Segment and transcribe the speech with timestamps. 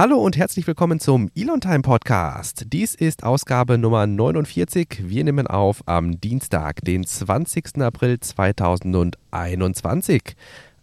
[0.00, 2.64] Hallo und herzlich willkommen zum Elon Time Podcast.
[2.72, 5.02] Dies ist Ausgabe Nummer 49.
[5.02, 7.82] Wir nehmen auf am Dienstag, den 20.
[7.82, 10.22] April 2021.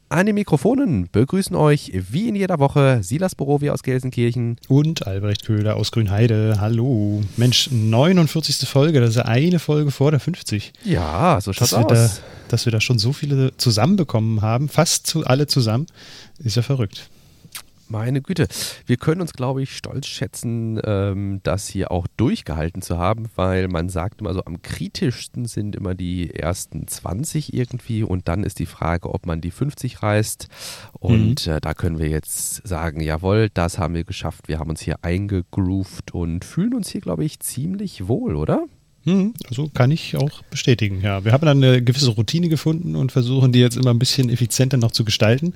[0.09, 5.47] An den Mikrofonen begrüßen euch wie in jeder Woche Silas Borowi aus Gelsenkirchen und Albrecht
[5.47, 6.57] Köhler aus Grünheide.
[6.59, 7.23] Hallo.
[7.37, 8.69] Mensch, 49.
[8.69, 10.73] Folge, das ist ja eine Folge vor der 50.
[10.83, 11.87] Ja, so schaut's dass aus.
[11.87, 12.09] Da,
[12.49, 15.87] dass wir da schon so viele zusammenbekommen haben, fast zu, alle zusammen,
[16.37, 17.09] ist ja verrückt.
[17.89, 18.47] Meine Güte,
[18.85, 23.69] wir können uns, glaube ich, stolz schätzen, ähm, das hier auch durchgehalten zu haben, weil
[23.69, 28.59] man sagt immer so, am kritischsten sind immer die ersten 20 irgendwie und dann ist
[28.59, 30.47] die Frage, ob man die 50 reißt.
[30.93, 31.53] Und mhm.
[31.53, 34.47] äh, da können wir jetzt sagen, jawohl, das haben wir geschafft.
[34.47, 38.65] Wir haben uns hier eingegroovt und fühlen uns hier, glaube ich, ziemlich wohl, oder?
[39.07, 41.23] Hm, also kann ich auch bestätigen, ja.
[41.23, 44.75] Wir haben dann eine gewisse Routine gefunden und versuchen die jetzt immer ein bisschen effizienter
[44.75, 45.53] noch zu gestalten,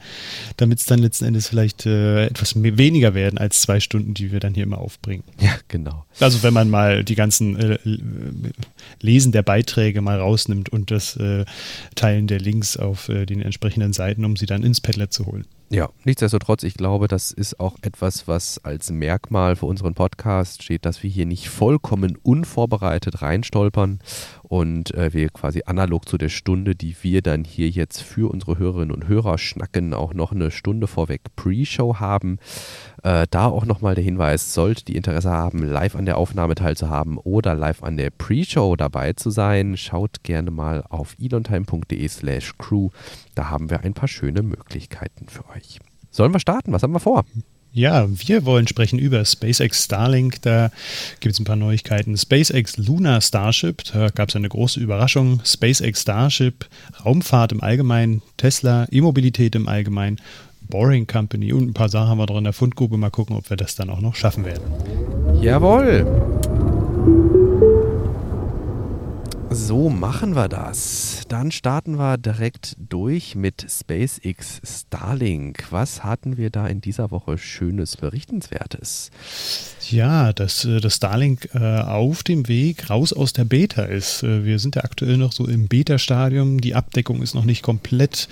[0.56, 4.40] damit es dann letzten Endes vielleicht äh, etwas weniger werden als zwei Stunden, die wir
[4.40, 5.26] dann hier immer aufbringen.
[5.42, 6.06] Ja, genau.
[6.22, 7.78] Also wenn man mal die ganzen äh,
[9.02, 11.44] Lesen der Beiträge mal rausnimmt und das äh,
[11.96, 15.46] Teilen der Links auf äh, den entsprechenden Seiten, um sie dann ins Padlet zu holen.
[15.74, 20.86] Ja, nichtsdestotrotz, ich glaube, das ist auch etwas, was als Merkmal für unseren Podcast steht,
[20.86, 24.00] dass wir hier nicht vollkommen unvorbereitet reinstolpern
[24.52, 28.60] und äh, wir quasi analog zu der Stunde, die wir dann hier jetzt für unsere
[28.60, 32.38] Hörerinnen und Hörer schnacken, auch noch eine Stunde vorweg Pre-Show haben.
[33.02, 37.18] Äh, da auch nochmal der Hinweis, sollte die Interesse haben, live an der Aufnahme teilzuhaben
[37.18, 42.90] oder live an der Pre-Show dabei zu sein, schaut gerne mal auf elontime.de slash crew.
[43.36, 45.80] Da haben wir ein paar schöne Möglichkeiten für euch.
[46.10, 46.74] Sollen wir starten?
[46.74, 47.24] Was haben wir vor?
[47.74, 50.42] Ja, wir wollen sprechen über SpaceX Starlink.
[50.42, 50.72] Da
[51.22, 52.18] gibt es ein paar Neuigkeiten.
[52.18, 55.40] SpaceX Lunar Starship, da gab es eine große Überraschung.
[55.46, 56.66] SpaceX Starship,
[57.06, 60.20] Raumfahrt im Allgemeinen, Tesla, E-Mobilität im Allgemeinen,
[60.70, 62.98] Boring Company und ein paar Sachen haben wir drin in der Fundgrube.
[62.98, 64.64] Mal gucken, ob wir das dann auch noch schaffen werden.
[65.42, 66.06] Jawohl.
[69.54, 71.24] So machen wir das.
[71.28, 75.66] Dann starten wir direkt durch mit SpaceX Starlink.
[75.72, 79.12] Was hatten wir da in dieser Woche Schönes, Berichtenswertes?
[79.90, 84.24] Ja, dass äh, das Starlink äh, auf dem Weg raus aus der Beta ist.
[84.24, 86.62] Äh, wir sind ja aktuell noch so im Beta-Stadium.
[86.62, 88.30] Die Abdeckung ist noch nicht komplett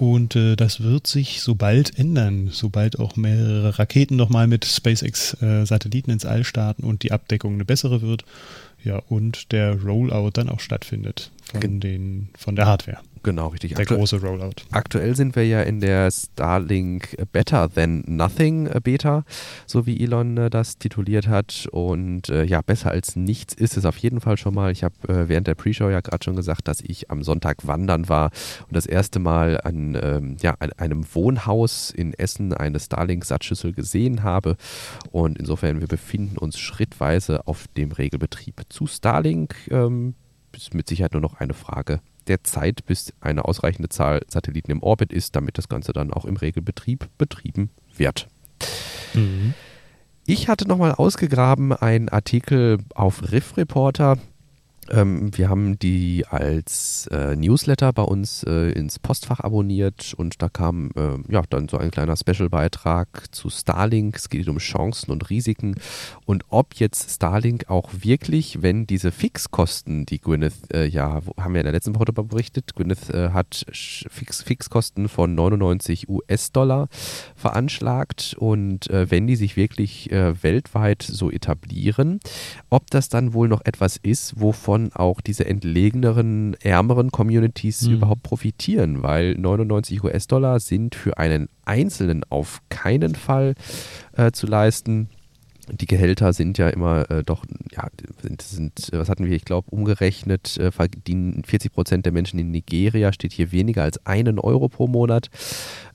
[0.00, 6.14] und äh, das wird sich sobald ändern, sobald auch mehrere Raketen nochmal mit SpaceX-Satelliten äh,
[6.14, 8.24] ins All starten und die Abdeckung eine bessere wird.
[8.84, 13.00] Ja, und der Rollout dann auch stattfindet von, den, von der Hardware.
[13.22, 13.74] Genau, richtig.
[13.74, 14.52] Der Aktu große Rollout.
[14.70, 19.24] Aktuell sind wir ja in der Starlink Better Than Nothing Beta,
[19.66, 21.68] so wie Elon äh, das tituliert hat.
[21.70, 24.72] Und äh, ja, besser als nichts ist es auf jeden Fall schon mal.
[24.72, 28.08] Ich habe äh, während der Pre-Show ja gerade schon gesagt, dass ich am Sonntag wandern
[28.08, 28.30] war
[28.66, 34.22] und das erste Mal an, ähm, ja, an einem Wohnhaus in Essen eine Starlink-Satzschüssel gesehen
[34.22, 34.56] habe.
[35.10, 38.62] Und insofern, wir befinden uns schrittweise auf dem Regelbetrieb.
[38.70, 40.14] Zu Starlink ähm,
[40.56, 44.82] ist mit Sicherheit nur noch eine Frage der Zeit, bis eine ausreichende Zahl Satelliten im
[44.82, 48.28] Orbit ist, damit das Ganze dann auch im Regelbetrieb betrieben wird.
[49.14, 49.54] Mhm.
[50.26, 54.18] Ich hatte nochmal ausgegraben einen Artikel auf Riff Reporter
[54.90, 60.48] ähm, wir haben die als äh, Newsletter bei uns äh, ins Postfach abonniert und da
[60.48, 64.16] kam äh, ja dann so ein kleiner Special-Beitrag zu Starlink.
[64.16, 65.76] Es geht um Chancen und Risiken
[66.24, 71.60] und ob jetzt Starlink auch wirklich, wenn diese Fixkosten, die Gwyneth, äh, ja, haben wir
[71.60, 76.88] in der letzten Woche darüber berichtet, Gwyneth äh, hat Fix Fixkosten von 99 US-Dollar
[77.36, 82.20] veranschlagt und äh, wenn die sich wirklich weltweit so etablieren,
[82.68, 87.94] ob das dann wohl noch etwas ist, wovon davon auch diese entlegeneren, ärmeren Communities mhm.
[87.94, 93.54] überhaupt profitieren, weil 99 US-Dollar sind für einen Einzelnen auf keinen Fall
[94.16, 95.08] äh, zu leisten
[95.72, 97.86] die Gehälter sind ja immer äh, doch, ja,
[98.22, 102.50] sind, sind, was hatten wir, ich glaube, umgerechnet, äh, verdienen 40 Prozent der Menschen in
[102.50, 105.28] Nigeria, steht hier weniger als einen Euro pro Monat.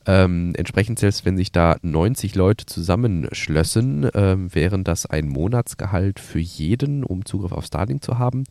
[0.07, 6.39] Ähm, entsprechend, selbst wenn sich da 90 Leute zusammenschlössen, ähm, wären das ein Monatsgehalt für
[6.39, 8.43] jeden, um Zugriff auf Starlink zu haben.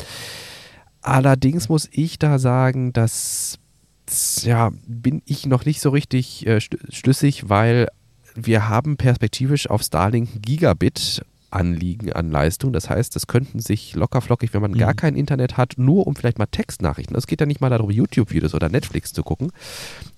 [1.01, 3.59] Allerdings muss ich da sagen, dass
[4.43, 7.89] ja, bin ich noch nicht so richtig äh, schlüssig, weil
[8.35, 11.25] wir haben perspektivisch auf Starlink Gigabit
[11.55, 12.73] Anliegen an Leistung.
[12.73, 14.79] Das heißt, das könnten sich lockerflockig, wenn man mhm.
[14.79, 17.17] gar kein Internet hat, nur um vielleicht mal Textnachrichten.
[17.17, 19.53] Es geht ja nicht mal darum, YouTube-Videos oder Netflix zu gucken,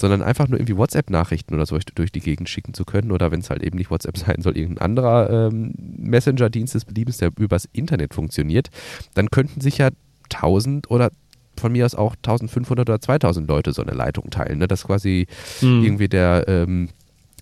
[0.00, 3.12] sondern einfach nur irgendwie WhatsApp-Nachrichten oder so durch die Gegend schicken zu können.
[3.12, 7.18] Oder wenn es halt eben nicht WhatsApp sein soll, irgendein anderer ähm, Messenger-Dienst des Beliebens,
[7.18, 8.70] der übers Internet funktioniert,
[9.14, 9.90] dann könnten sich ja
[10.32, 11.10] 1000 oder
[11.58, 14.58] von mir aus auch 1500 oder 2000 Leute so eine Leitung teilen.
[14.58, 14.68] Ne?
[14.68, 15.26] Das quasi
[15.60, 15.82] mhm.
[15.82, 16.44] irgendwie der.
[16.48, 16.88] Ähm,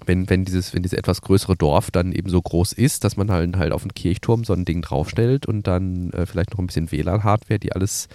[0.07, 3.31] wenn, wenn, dieses, wenn dieses etwas größere Dorf dann eben so groß ist, dass man
[3.31, 6.67] halt, halt auf den Kirchturm so ein Ding draufstellt und dann äh, vielleicht noch ein
[6.67, 8.09] bisschen WLAN-Hardware, die alles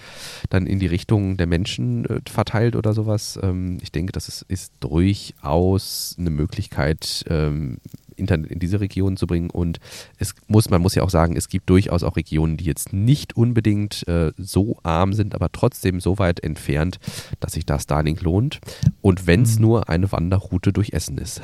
[0.49, 3.39] dann in die Richtung der Menschen äh, verteilt oder sowas.
[3.41, 7.77] Ähm, ich denke, das ist, ist durchaus eine Möglichkeit, ähm,
[8.19, 9.49] Internet in diese Regionen zu bringen.
[9.49, 9.79] Und
[10.17, 13.35] es muss, man muss ja auch sagen, es gibt durchaus auch Regionen, die jetzt nicht
[13.35, 16.99] unbedingt äh, so arm sind, aber trotzdem so weit entfernt,
[17.39, 18.59] dass sich da Starlink lohnt.
[19.01, 19.61] Und wenn es mhm.
[19.61, 21.41] nur eine Wanderroute durch Essen ist.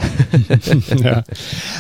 [1.04, 1.24] ja.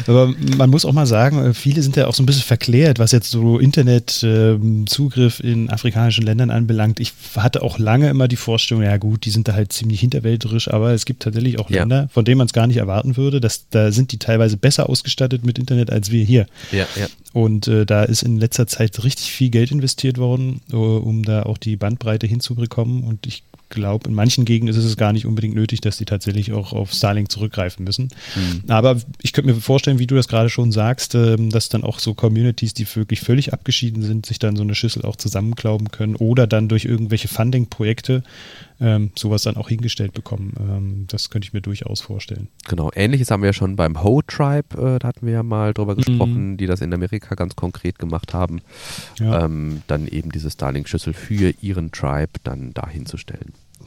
[0.07, 2.99] Aber man muss auch mal sagen, äh, viele sind ja auch so ein bisschen verklärt,
[2.99, 6.99] was jetzt so Internetzugriff ähm, in afrikanischen Ländern anbelangt.
[6.99, 10.69] Ich hatte auch lange immer die Vorstellung, ja gut, die sind da halt ziemlich hinterwälderisch,
[10.71, 12.07] aber es gibt tatsächlich auch Länder, ja.
[12.07, 15.45] von denen man es gar nicht erwarten würde, dass da sind die teilweise besser ausgestattet
[15.45, 16.47] mit Internet als wir hier.
[16.71, 17.07] Ja, ja.
[17.33, 21.43] Und äh, da ist in letzter Zeit richtig viel Geld investiert worden, uh, um da
[21.43, 23.03] auch die Bandbreite hinzubekommen.
[23.03, 26.53] Und ich glaube, in manchen Gegenden ist es gar nicht unbedingt nötig, dass die tatsächlich
[26.53, 28.09] auch auf Starlink zurückgreifen müssen.
[28.35, 28.63] Mhm.
[28.69, 31.99] Aber ich könnte mir vorstellen, wie du das gerade schon sagst, äh, dass dann auch
[31.99, 36.15] so Communities, die wirklich völlig abgeschieden sind, sich dann so eine Schüssel auch zusammenklauben können
[36.15, 38.23] oder dann durch irgendwelche Funding-Projekte
[38.79, 40.53] ähm, sowas dann auch hingestellt bekommen.
[40.59, 42.47] Ähm, das könnte ich mir durchaus vorstellen.
[42.67, 45.73] Genau, ähnliches haben wir ja schon beim Ho Tribe, äh, da hatten wir ja mal
[45.73, 45.97] drüber mhm.
[45.97, 46.57] gesprochen, mhm.
[46.57, 48.61] die das in Amerika ganz konkret gemacht haben.
[49.19, 49.45] Ja.
[49.45, 53.17] Ähm, dann eben diese Starlink-Schüssel für ihren Tribe dann dahin zu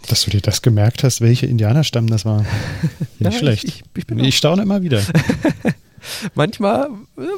[0.09, 2.45] Dass du dir das gemerkt hast, welche Indianerstamm das war.
[3.19, 3.65] Nicht ja, schlecht.
[3.65, 5.03] Ich, ich, ich, ich staune immer wieder.
[6.35, 6.89] manchmal,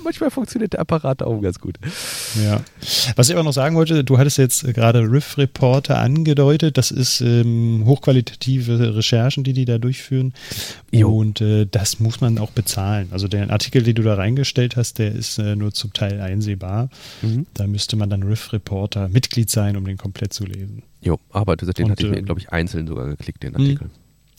[0.04, 1.76] manchmal funktioniert der Apparat auch ganz gut.
[2.42, 2.60] Ja.
[3.16, 6.78] Was ich aber noch sagen wollte, du hattest jetzt gerade Riff Reporter angedeutet.
[6.78, 10.32] Das ist ähm, hochqualitative Recherchen, die die da durchführen.
[10.90, 11.16] Jo.
[11.16, 13.08] Und äh, das muss man auch bezahlen.
[13.10, 16.88] Also der Artikel, den du da reingestellt hast, der ist äh, nur zum Teil einsehbar.
[17.22, 17.46] Mhm.
[17.54, 20.82] Da müsste man dann Riff Reporter Mitglied sein, um den komplett zu lesen.
[21.02, 23.90] Jo, aber den Und, hatte ich mir, ähm, glaube ich, einzeln sogar geklickt, den Artikel.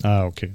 [0.03, 0.51] Ah, okay.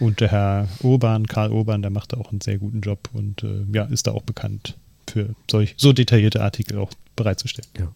[0.00, 3.64] Und der Herr Urban, Karl Urban, der macht auch einen sehr guten Job und äh,
[3.72, 4.76] ja, ist da auch bekannt
[5.08, 7.68] für solch, so detaillierte Artikel auch bereitzustellen.
[7.78, 7.88] Ja.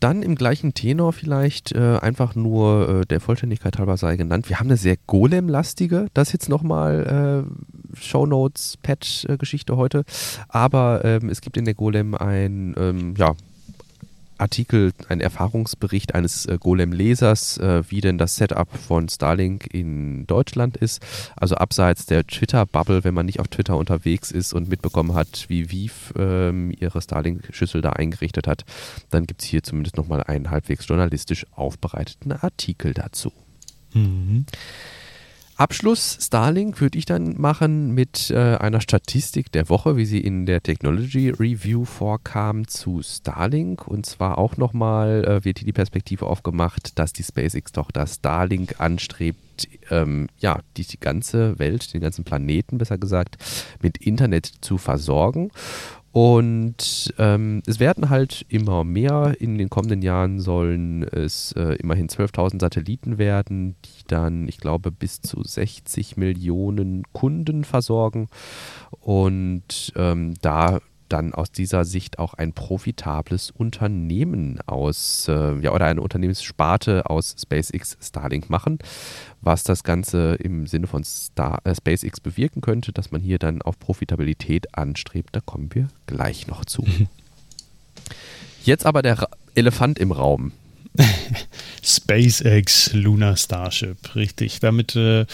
[0.00, 4.48] Dann im gleichen Tenor vielleicht äh, einfach nur äh, der Vollständigkeit halber sei genannt.
[4.48, 10.04] Wir haben eine sehr Golem-lastige, das jetzt nochmal äh, Shownotes, Patch-Geschichte heute.
[10.48, 13.34] Aber ähm, es gibt in der Golem ein ähm, ja,
[14.44, 20.76] Artikel, ein Erfahrungsbericht eines äh, Golem-Lesers, äh, wie denn das Setup von Starlink in Deutschland
[20.76, 21.00] ist.
[21.34, 25.70] Also abseits der Twitter-Bubble, wenn man nicht auf Twitter unterwegs ist und mitbekommen hat, wie
[25.70, 28.64] Viv ähm, ihre Starlink-Schüssel da eingerichtet hat,
[29.08, 33.32] dann gibt es hier zumindest nochmal einen halbwegs journalistisch aufbereiteten Artikel dazu.
[33.94, 34.44] Mhm.
[35.56, 40.46] Abschluss Starlink würde ich dann machen mit äh, einer Statistik der Woche, wie sie in
[40.46, 43.86] der Technology Review vorkam zu Starlink.
[43.86, 49.68] Und zwar auch nochmal äh, wird hier die Perspektive aufgemacht, dass die SpaceX-Tochter Starlink anstrebt,
[49.90, 53.36] ähm, ja, die, die ganze Welt, den ganzen Planeten besser gesagt,
[53.80, 55.52] mit Internet zu versorgen.
[56.14, 59.34] Und ähm, es werden halt immer mehr.
[59.40, 64.92] In den kommenden Jahren sollen es äh, immerhin 12.000 Satelliten werden, die dann, ich glaube,
[64.92, 68.28] bis zu 60 Millionen Kunden versorgen.
[69.00, 70.78] Und ähm, da
[71.14, 77.36] dann aus dieser Sicht auch ein profitables Unternehmen aus, äh, ja, oder eine Unternehmenssparte aus
[77.40, 78.80] SpaceX Starlink machen,
[79.40, 83.62] was das Ganze im Sinne von Star, äh, SpaceX bewirken könnte, dass man hier dann
[83.62, 85.30] auf Profitabilität anstrebt.
[85.36, 86.84] Da kommen wir gleich noch zu.
[88.64, 90.50] Jetzt aber der Ra Elefant im Raum.
[91.82, 94.60] SpaceX Lunar Starship, richtig.
[94.60, 95.26] Damit äh,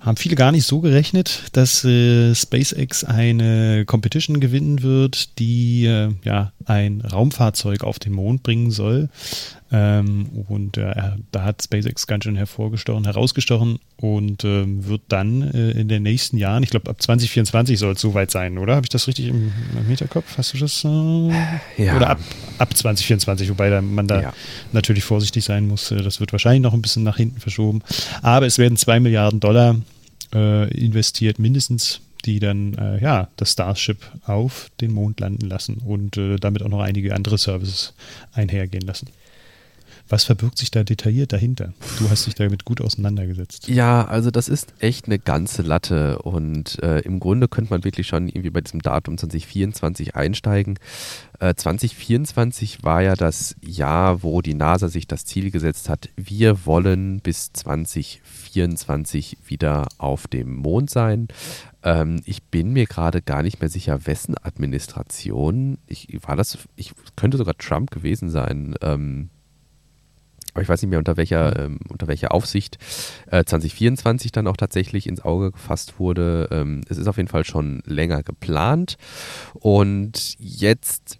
[0.00, 6.12] haben viele gar nicht so gerechnet, dass äh, SpaceX eine Competition gewinnen wird, die äh,
[6.24, 9.08] ja ein Raumfahrzeug auf den Mond bringen soll.
[9.74, 10.94] Ähm, und äh,
[11.30, 16.36] da hat SpaceX ganz schön hervorgestochen, herausgestochen und ähm, wird dann äh, in den nächsten
[16.36, 18.74] Jahren, ich glaube ab 2024 soll es soweit sein, oder?
[18.76, 20.36] Habe ich das richtig im, im Hinterkopf?
[20.36, 20.84] Hast du das?
[20.84, 21.96] Äh, ja.
[21.96, 22.20] Oder ab,
[22.58, 24.32] ab 2024, wobei da, man da ja.
[24.72, 25.90] natürlich vorsichtig sein muss.
[25.90, 27.82] Äh, das wird wahrscheinlich noch ein bisschen nach hinten verschoben.
[28.20, 29.76] Aber es werden zwei Milliarden Dollar
[30.34, 36.16] äh, investiert, mindestens die dann äh, ja das Starship auf den Mond landen lassen und
[36.18, 37.94] äh, damit auch noch einige andere Services
[38.32, 39.08] einhergehen lassen.
[40.08, 41.72] Was verbirgt sich da detailliert dahinter?
[41.98, 43.68] Du hast dich damit gut auseinandergesetzt.
[43.68, 48.06] Ja, also das ist echt eine ganze Latte und äh, im Grunde könnte man wirklich
[48.06, 50.78] schon irgendwie bei diesem Datum 2024 einsteigen.
[51.40, 56.66] Äh, 2024 war ja das Jahr, wo die NASA sich das Ziel gesetzt hat, wir
[56.66, 61.28] wollen bis 2024 wieder auf dem Mond sein.
[61.82, 65.78] Ähm, ich bin mir gerade gar nicht mehr sicher, wessen Administration.
[65.86, 68.74] Ich war das, ich könnte sogar Trump gewesen sein.
[68.80, 69.30] Ähm,
[70.52, 72.78] aber ich weiß nicht mehr unter welcher, ähm, unter welcher Aufsicht
[73.30, 76.48] äh, 2024 dann auch tatsächlich ins Auge gefasst wurde.
[76.50, 78.96] Ähm, es ist auf jeden Fall schon länger geplant
[79.54, 81.18] und jetzt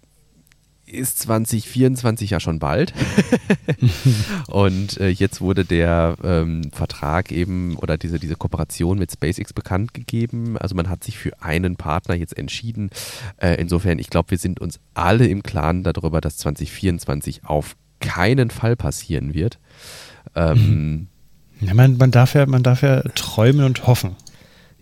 [0.85, 2.93] ist 2024 ja schon bald.
[4.47, 9.93] und äh, jetzt wurde der ähm, Vertrag eben oder diese, diese Kooperation mit SpaceX bekannt
[9.93, 10.57] gegeben.
[10.57, 12.89] Also man hat sich für einen Partner jetzt entschieden.
[13.37, 18.49] Äh, insofern, ich glaube, wir sind uns alle im Klaren darüber, dass 2024 auf keinen
[18.49, 19.57] Fall passieren wird.
[20.35, 21.07] Ähm,
[21.59, 21.67] mhm.
[21.67, 24.15] ja, man, man, darf ja, man darf ja träumen und hoffen.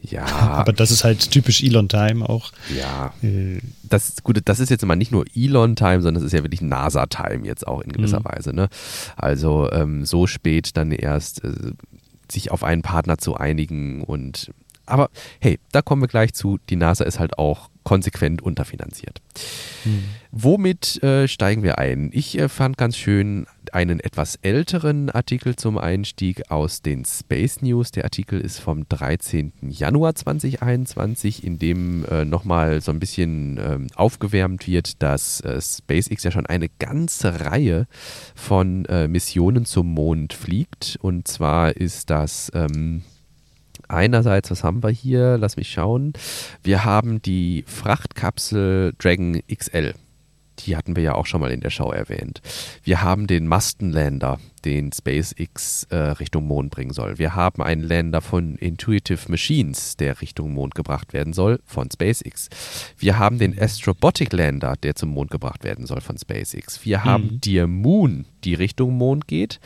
[0.02, 0.26] Ja.
[0.26, 2.52] Aber das ist halt typisch Elon-Time auch.
[2.76, 3.14] Ja.
[3.22, 3.60] Äh.
[3.84, 7.46] Das, gut, das ist jetzt immer nicht nur Elon-Time, sondern das ist ja wirklich NASA-Time
[7.46, 8.26] jetzt auch in gewisser mhm.
[8.26, 8.54] Weise.
[8.54, 8.70] Ne?
[9.16, 11.52] Also ähm, so spät dann erst äh,
[12.32, 14.52] sich auf einen Partner zu einigen und
[14.88, 15.10] aber
[15.40, 16.60] hey, da kommen wir gleich zu.
[16.70, 19.22] Die NASA ist halt auch konsequent unterfinanziert.
[19.84, 20.04] Hm.
[20.34, 22.10] Womit äh, steigen wir ein?
[22.14, 27.92] Ich äh, fand ganz schön einen etwas älteren Artikel zum Einstieg aus den Space News.
[27.92, 29.52] Der Artikel ist vom 13.
[29.62, 36.24] Januar 2021, in dem äh, nochmal so ein bisschen ähm, aufgewärmt wird, dass äh, SpaceX
[36.24, 37.86] ja schon eine ganze Reihe
[38.34, 40.98] von äh, Missionen zum Mond fliegt.
[41.02, 43.04] Und zwar ist das ähm,
[43.90, 45.38] einerseits, was haben wir hier?
[45.38, 46.14] Lass mich schauen.
[46.64, 49.94] Wir haben die Frachtkapsel Dragon XL.
[50.66, 52.42] Die hatten wir ja auch schon mal in der Show erwähnt.
[52.84, 57.18] Wir haben den Mastenlander, den SpaceX äh, Richtung Mond bringen soll.
[57.18, 62.50] Wir haben einen Lander von Intuitive Machines, der Richtung Mond gebracht werden soll, von SpaceX.
[62.98, 66.86] Wir haben den Astrobotic Lander, der zum Mond gebracht werden soll, von SpaceX.
[66.86, 67.42] Wir haben mhm.
[67.42, 69.60] Dear Moon, die Richtung Mond geht.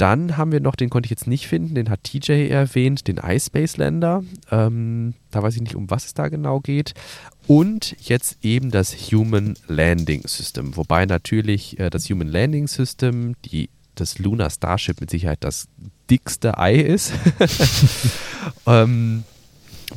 [0.00, 3.18] Dann haben wir noch, den konnte ich jetzt nicht finden, den hat TJ erwähnt, den
[3.18, 4.24] iSpace Lander.
[4.50, 6.94] Ähm, da weiß ich nicht, um was es da genau geht.
[7.50, 10.76] Und jetzt eben das Human Landing System.
[10.76, 15.66] Wobei natürlich äh, das Human Landing System, die, das Lunar Starship mit Sicherheit das
[16.08, 17.12] dickste Ei ist.
[18.68, 19.24] ähm,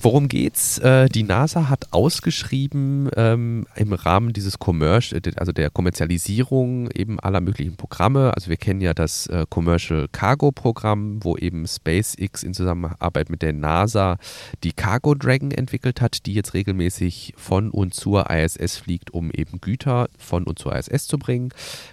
[0.01, 0.79] Worum geht's?
[0.79, 7.41] Äh, die NASA hat ausgeschrieben ähm, im Rahmen dieses Commercial, also der Kommerzialisierung eben aller
[7.41, 8.33] möglichen Programme.
[8.33, 13.41] Also wir kennen ja das äh, Commercial Cargo Programm, wo eben SpaceX in Zusammenarbeit mit
[13.41, 14.17] der NASA
[14.63, 19.61] die Cargo Dragon entwickelt hat, die jetzt regelmäßig von und zur ISS fliegt, um eben
[19.61, 21.49] Güter von und zur ISS zu bringen.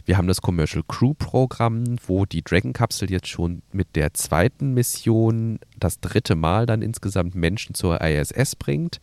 [0.07, 4.73] Wir haben das Commercial Crew Programm, wo die Dragon Kapsel jetzt schon mit der zweiten
[4.75, 9.01] Mission das dritte Mal dann insgesamt Menschen zur ISS bringt.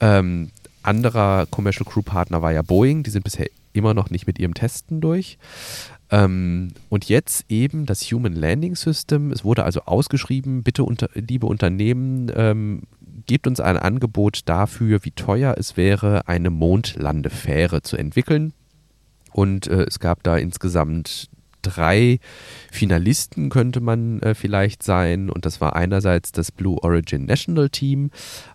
[0.00, 0.50] Ähm,
[0.82, 4.54] anderer Commercial Crew Partner war ja Boeing, die sind bisher immer noch nicht mit ihrem
[4.54, 5.38] Testen durch.
[6.10, 9.30] Ähm, und jetzt eben das Human Landing System.
[9.30, 12.82] Es wurde also ausgeschrieben, bitte unter, liebe Unternehmen, ähm,
[13.26, 18.52] gebt uns ein Angebot dafür, wie teuer es wäre, eine Mondlandefähre zu entwickeln.
[19.32, 21.28] Und äh, es gab da insgesamt
[21.62, 22.18] drei
[22.70, 25.30] Finalisten könnte man äh, vielleicht sein.
[25.30, 28.10] Und das war einerseits das Blue Origin National Team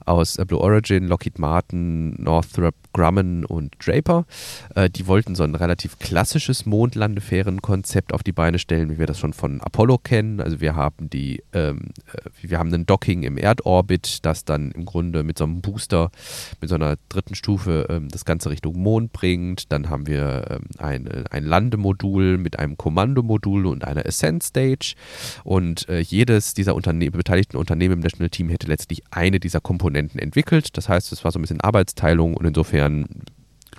[0.06, 4.26] aus äh, Blue Origin, Lockheed Martin, Northrop Grumman und Draper.
[4.74, 9.20] Äh, die wollten so ein relativ klassisches Mondlandefährenkonzept auf die Beine stellen, wie wir das
[9.20, 10.40] schon von Apollo kennen.
[10.40, 14.86] Also wir haben die, ähm, äh, wir haben ein Docking im Erdorbit, das dann im
[14.86, 16.10] Grunde mit so einem Booster,
[16.62, 19.74] mit so einer dritten Stufe ähm, das Ganze Richtung Mond bringt.
[19.74, 24.96] Dann haben wir ähm, ein, ein Landemodul mit einem Kommandomodul und einer Ascent Stage.
[25.44, 30.18] Und äh, jedes dieser Unterne beteiligten Unternehmen im National Team hätte letztlich eine dieser Komponenten
[30.20, 30.78] entwickelt.
[30.78, 33.08] Das heißt, es war so ein bisschen Arbeitsteilung und insofern insofern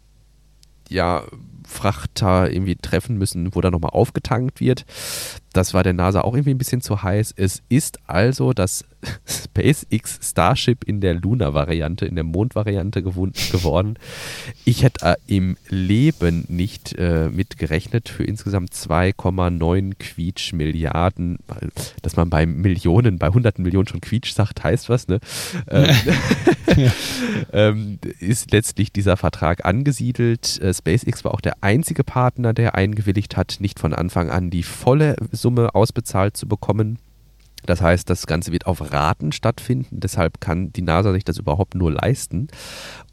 [0.90, 1.24] ja
[1.66, 4.86] Frachter irgendwie treffen müssen, wo da nochmal aufgetankt wird.
[5.54, 7.34] Das war der NASA auch irgendwie ein bisschen zu heiß.
[7.38, 8.86] Es ist also das
[9.28, 13.96] SpaceX Starship in der Luna-Variante, in der Mond-Variante geworden.
[14.66, 21.38] Ich hätte äh, im Leben nicht äh, mit gerechnet für insgesamt 2,9 Quietsch Milliarden.
[22.02, 25.20] Dass man bei Millionen, bei hunderten Millionen schon Quietsch sagt, heißt was, ne?
[25.70, 25.96] Ähm,
[27.54, 30.60] ähm, ist letztlich dieser Vertrag angesiedelt.
[30.62, 34.64] Äh, SpaceX war auch der einzige Partner, der eingewilligt hat, nicht von Anfang an die
[34.64, 36.98] volle Summe ausbezahlt zu bekommen.
[37.66, 41.76] Das heißt, das Ganze wird auf Raten stattfinden, deshalb kann die NASA sich das überhaupt
[41.76, 42.48] nur leisten.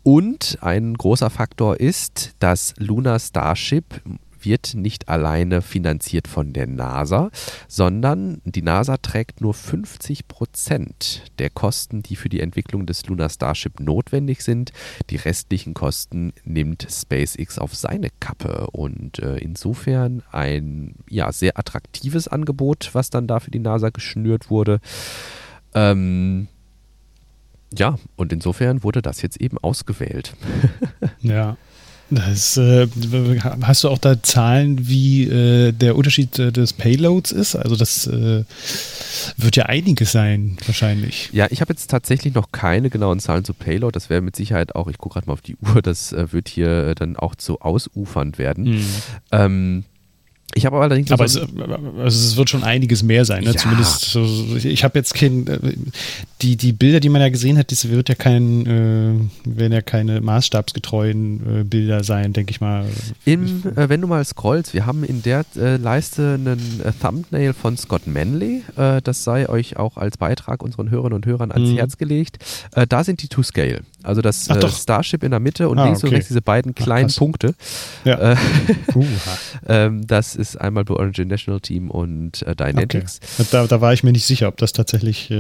[0.02, 4.00] Und ein großer Faktor ist, dass Lunar Starship
[4.44, 7.30] wird nicht alleine finanziert von der NASA,
[7.68, 13.28] sondern die NASA trägt nur 50 Prozent der Kosten, die für die Entwicklung des Lunar
[13.28, 14.73] Starship notwendig sind.
[15.11, 22.28] Die restlichen Kosten nimmt SpaceX auf seine Kappe und äh, insofern ein ja, sehr attraktives
[22.28, 24.80] Angebot, was dann da für die NASA geschnürt wurde.
[25.75, 26.49] Ähm,
[27.73, 30.35] ja, und insofern wurde das jetzt eben ausgewählt.
[31.20, 31.56] ja.
[32.11, 32.88] Das, äh,
[33.62, 37.55] hast du auch da Zahlen, wie äh, der Unterschied äh, des Payloads ist?
[37.55, 38.45] Also das äh,
[39.37, 41.31] wird ja einiges sein, wahrscheinlich.
[41.33, 43.95] Ja, ich habe jetzt tatsächlich noch keine genauen Zahlen zu Payload.
[43.95, 46.49] Das wäre mit Sicherheit auch, ich gucke gerade mal auf die Uhr, das äh, wird
[46.49, 48.64] hier äh, dann auch zu ausufernd werden.
[48.64, 48.87] Mhm.
[49.31, 49.85] Ähm,
[50.54, 51.11] ich habe allerdings.
[51.12, 51.49] Aber es, also
[52.07, 53.52] es, wird schon einiges mehr sein, ne?
[53.52, 53.57] Ja.
[53.57, 54.16] Zumindest.
[54.64, 55.47] Ich habe jetzt kein.
[56.42, 59.14] Die, die Bilder, die man ja gesehen hat, das wird ja kein, äh,
[59.45, 62.87] werden ja keine maßstabsgetreuen äh, Bilder sein, denke ich mal.
[63.25, 67.52] Im, äh, wenn du mal scrollst, wir haben in der äh, Leiste einen äh, Thumbnail
[67.52, 68.62] von Scott Manley.
[68.76, 71.76] Äh, das sei euch auch als Beitrag unseren Hörerinnen und Hörern ans mhm.
[71.76, 72.38] Herz gelegt.
[72.88, 73.83] da sind die to scale.
[74.02, 74.49] Also das
[74.83, 76.09] Starship in der Mitte und ah, links okay.
[76.09, 77.54] und rechts diese beiden kleinen Ach, Punkte.
[78.04, 78.37] Ja.
[79.69, 83.21] ähm, das ist einmal bei Origin National Team und äh, Dynetics.
[83.38, 83.49] Okay.
[83.50, 85.30] Da, da, war ich mir nicht sicher, ob das tatsächlich.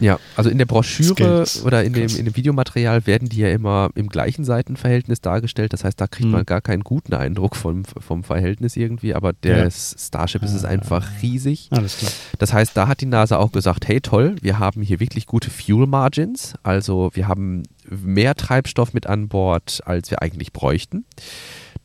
[0.00, 1.14] Ja, also in der Broschüre
[1.46, 1.64] Skills.
[1.64, 5.72] oder in dem, in dem Videomaterial werden die ja immer im gleichen Seitenverhältnis dargestellt.
[5.72, 6.32] Das heißt, da kriegt mhm.
[6.32, 9.70] man gar keinen guten Eindruck vom, vom Verhältnis irgendwie, aber der ja.
[9.70, 10.68] Starship ist es ah.
[10.68, 11.68] einfach riesig.
[11.70, 12.12] Alles klar.
[12.38, 15.50] Das heißt, da hat die NASA auch gesagt, hey toll, wir haben hier wirklich gute
[15.50, 16.54] Fuel Margins.
[16.62, 21.04] Also wir haben mehr Treibstoff mit an Bord, als wir eigentlich bräuchten.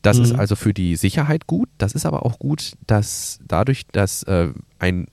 [0.02, 0.24] Das mhm.
[0.24, 1.68] ist also für die Sicherheit gut.
[1.78, 5.06] Das ist aber auch gut, dass dadurch, dass äh, ein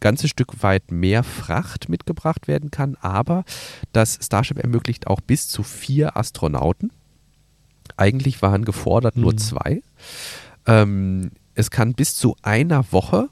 [0.00, 3.44] ganzes Stück weit mehr Fracht mitgebracht werden kann, aber
[3.92, 6.92] das Starship ermöglicht auch bis zu vier Astronauten.
[7.96, 9.38] Eigentlich waren gefordert nur mhm.
[9.38, 9.82] zwei.
[10.66, 13.28] Ähm, es kann bis zu einer Woche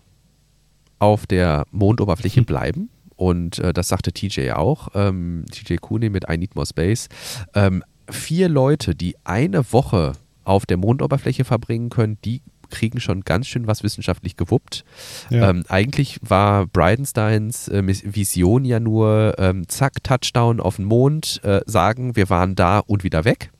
[0.98, 2.46] auf der Mondoberfläche mhm.
[2.46, 2.90] bleiben.
[3.16, 7.08] Und äh, das sagte TJ auch, ähm, TJ Cooney mit I Need More Space.
[7.54, 10.12] Ähm, vier Leute, die eine Woche
[10.44, 14.84] auf der Mondoberfläche verbringen können, die kriegen schon ganz schön was wissenschaftlich gewuppt.
[15.30, 15.50] Ja.
[15.50, 21.60] Ähm, eigentlich war Bridenstines äh, Vision ja nur, ähm, zack, Touchdown auf den Mond, äh,
[21.66, 23.50] sagen, wir waren da und wieder weg.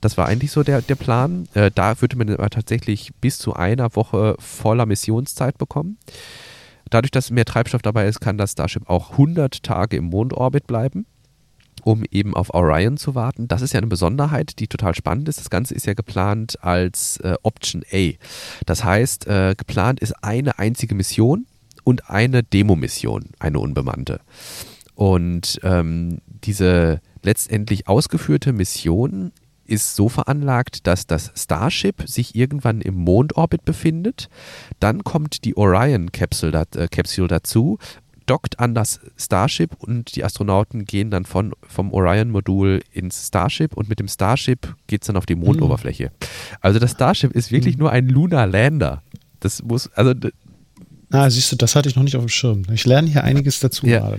[0.00, 1.48] Das war eigentlich so der, der Plan.
[1.54, 5.98] Äh, da würde man aber tatsächlich bis zu einer Woche voller Missionszeit bekommen.
[6.88, 11.06] Dadurch, dass mehr Treibstoff dabei ist, kann das Starship auch 100 Tage im Mondorbit bleiben
[11.82, 13.48] um eben auf Orion zu warten.
[13.48, 15.38] Das ist ja eine Besonderheit, die total spannend ist.
[15.38, 18.12] Das Ganze ist ja geplant als äh, Option A.
[18.66, 21.46] Das heißt, äh, geplant ist eine einzige Mission
[21.84, 24.20] und eine Demo-Mission, eine unbemannte.
[24.94, 29.32] Und ähm, diese letztendlich ausgeführte Mission
[29.70, 34.28] ist so veranlagt, dass das Starship sich irgendwann im Mondorbit befindet.
[34.80, 37.78] Dann kommt die Orion-Capsule äh, dazu
[38.30, 43.88] dockt an das Starship und die Astronauten gehen dann von, vom Orion-Modul ins Starship und
[43.88, 46.12] mit dem Starship geht es dann auf die Mondoberfläche.
[46.60, 47.80] Also das Starship ist wirklich mhm.
[47.80, 49.02] nur ein Lunar Lander.
[49.40, 50.14] Das muss, also
[51.12, 52.62] Ah, siehst du, das hatte ich noch nicht auf dem Schirm.
[52.72, 54.14] Ich lerne hier einiges dazu ja.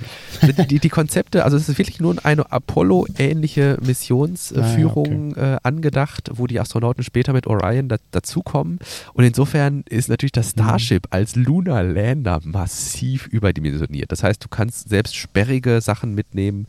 [0.70, 5.56] die, die, Konzepte, also es ist wirklich nur eine Apollo-ähnliche Missionsführung ah, ja, okay.
[5.56, 8.80] äh, angedacht, wo die Astronauten später mit Orion da, dazukommen.
[9.14, 10.52] Und insofern ist natürlich das.
[10.52, 11.08] Starship mhm.
[11.12, 14.12] als Lunar Lander massiv überdimensioniert.
[14.12, 16.68] Das heißt, du kannst selbst sperrige Sachen mitnehmen,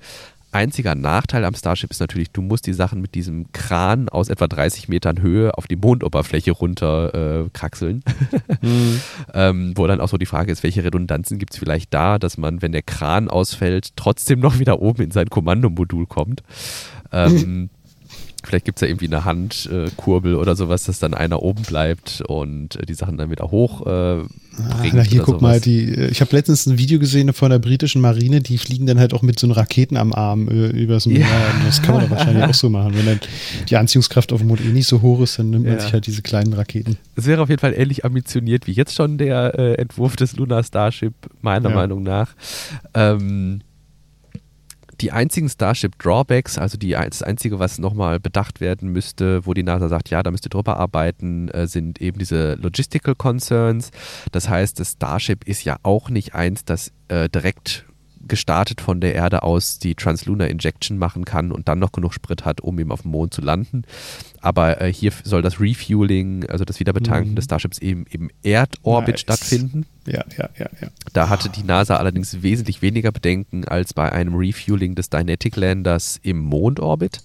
[0.53, 4.47] Einziger Nachteil am Starship ist natürlich, du musst die Sachen mit diesem Kran aus etwa
[4.47, 8.03] 30 Metern Höhe auf die Mondoberfläche runter äh, kraxeln.
[8.61, 9.01] Mhm.
[9.35, 12.39] ähm, wo dann auch so die Frage ist, welche Redundanzen gibt es vielleicht da, dass
[12.39, 16.43] man, wenn der Kran ausfällt, trotzdem noch wieder oben in sein Kommandomodul kommt.
[17.13, 17.71] Ähm,
[18.43, 22.23] vielleicht gibt es ja irgendwie eine Handkurbel äh, oder sowas, dass dann einer oben bleibt
[22.27, 24.25] und äh, die Sachen dann wieder hoch äh,
[24.59, 25.41] Ah, na hier, guck sowas.
[25.41, 28.87] mal, die, äh, ich habe letztens ein Video gesehen von der britischen Marine, die fliegen
[28.87, 31.21] dann halt auch mit so einem Raketen am Arm äh, übers Meer.
[31.21, 31.27] Ja.
[31.65, 32.93] Das kann man doch wahrscheinlich auch so machen.
[32.95, 33.21] Wenn dann
[33.69, 35.81] die Anziehungskraft auf dem Mond eh nicht so hoch ist, dann nimmt man ja.
[35.81, 36.99] sich halt diese kleinen Raketen.
[37.17, 40.63] Es wäre auf jeden Fall ähnlich ambitioniert wie jetzt schon der äh, Entwurf des Lunar
[40.63, 41.75] Starship, meiner ja.
[41.75, 42.35] Meinung nach.
[42.93, 43.63] Ähm,
[45.03, 49.65] die einzigen Starship Drawbacks, also die, das Einzige, was nochmal bedacht werden müsste, wo die
[49.65, 53.91] NASA sagt, ja, da müsst ihr drüber arbeiten, äh, sind eben diese Logistical Concerns.
[54.31, 57.85] Das heißt, das Starship ist ja auch nicht eins, das äh, direkt
[58.29, 62.45] gestartet von der Erde aus die Translunar Injection machen kann und dann noch genug Sprit
[62.45, 63.83] hat, um eben auf dem Mond zu landen.
[64.41, 67.37] Aber äh, hier soll das Refueling, also das Wiederbetanken mhm.
[67.37, 69.21] des Starships eben im Erdorbit nice.
[69.21, 69.87] stattfinden.
[70.07, 70.89] Ja, ja, ja, ja.
[71.13, 76.19] Da hatte die NASA allerdings wesentlich weniger Bedenken als bei einem Refueling des Dynetic Landers
[76.23, 77.21] im Mondorbit.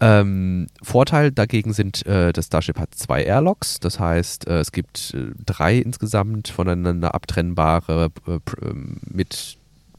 [0.00, 5.14] Ähm, Vorteil dagegen sind, äh, das Starship hat zwei Airlocks, das heißt, äh, es gibt
[5.14, 9.56] äh, drei insgesamt voneinander abtrennbare äh, ähm, mit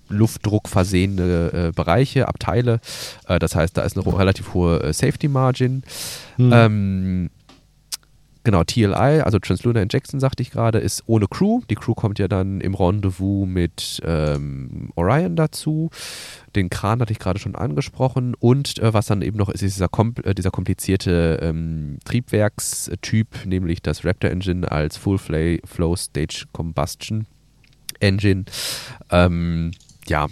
[0.09, 2.79] Luftdruck versehene äh, Bereiche, Abteile.
[3.27, 5.83] Äh, das heißt, da ist eine relativ hohe äh, Safety Margin.
[6.37, 6.51] Mhm.
[6.53, 7.29] Ähm,
[8.43, 11.61] genau, TLI, also Translunar Injection, sagte ich gerade, ist ohne Crew.
[11.69, 15.89] Die Crew kommt ja dann im Rendezvous mit ähm, Orion dazu.
[16.55, 18.35] Den Kran hatte ich gerade schon angesprochen.
[18.39, 23.45] Und äh, was dann eben noch ist, ist dieser, kom äh, dieser komplizierte ähm, Triebwerkstyp,
[23.45, 27.25] nämlich das Raptor Engine als Full Flow Stage Combustion
[27.99, 28.45] Engine.
[29.11, 29.71] Ähm,
[30.07, 30.27] ja,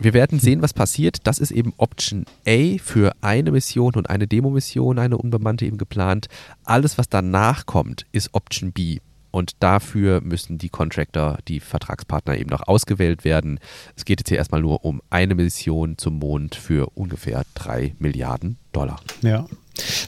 [0.00, 1.18] wir werden sehen, was passiert.
[1.24, 6.28] Das ist eben Option A für eine Mission und eine Demo-Mission, eine unbemannte eben geplant.
[6.64, 8.98] Alles, was danach kommt, ist Option B.
[9.30, 13.60] Und dafür müssen die Contractor, die Vertragspartner eben noch ausgewählt werden.
[13.94, 18.56] Es geht jetzt hier erstmal nur um eine Mission zum Mond für ungefähr drei Milliarden
[18.72, 19.00] Dollar.
[19.22, 19.46] Ja.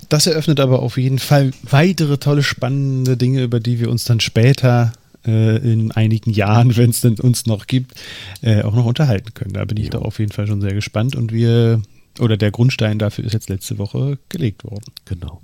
[0.08, 4.20] Das eröffnet aber auf jeden Fall weitere tolle, spannende Dinge, über die wir uns dann
[4.20, 4.92] später
[5.26, 7.94] äh, in einigen Jahren, wenn es denn uns noch gibt,
[8.42, 9.54] äh, auch noch unterhalten können.
[9.54, 9.90] Da bin ich ja.
[9.90, 11.82] doch auf jeden Fall schon sehr gespannt und wir,
[12.18, 14.92] oder der Grundstein dafür ist jetzt letzte Woche gelegt worden.
[15.04, 15.42] Genau.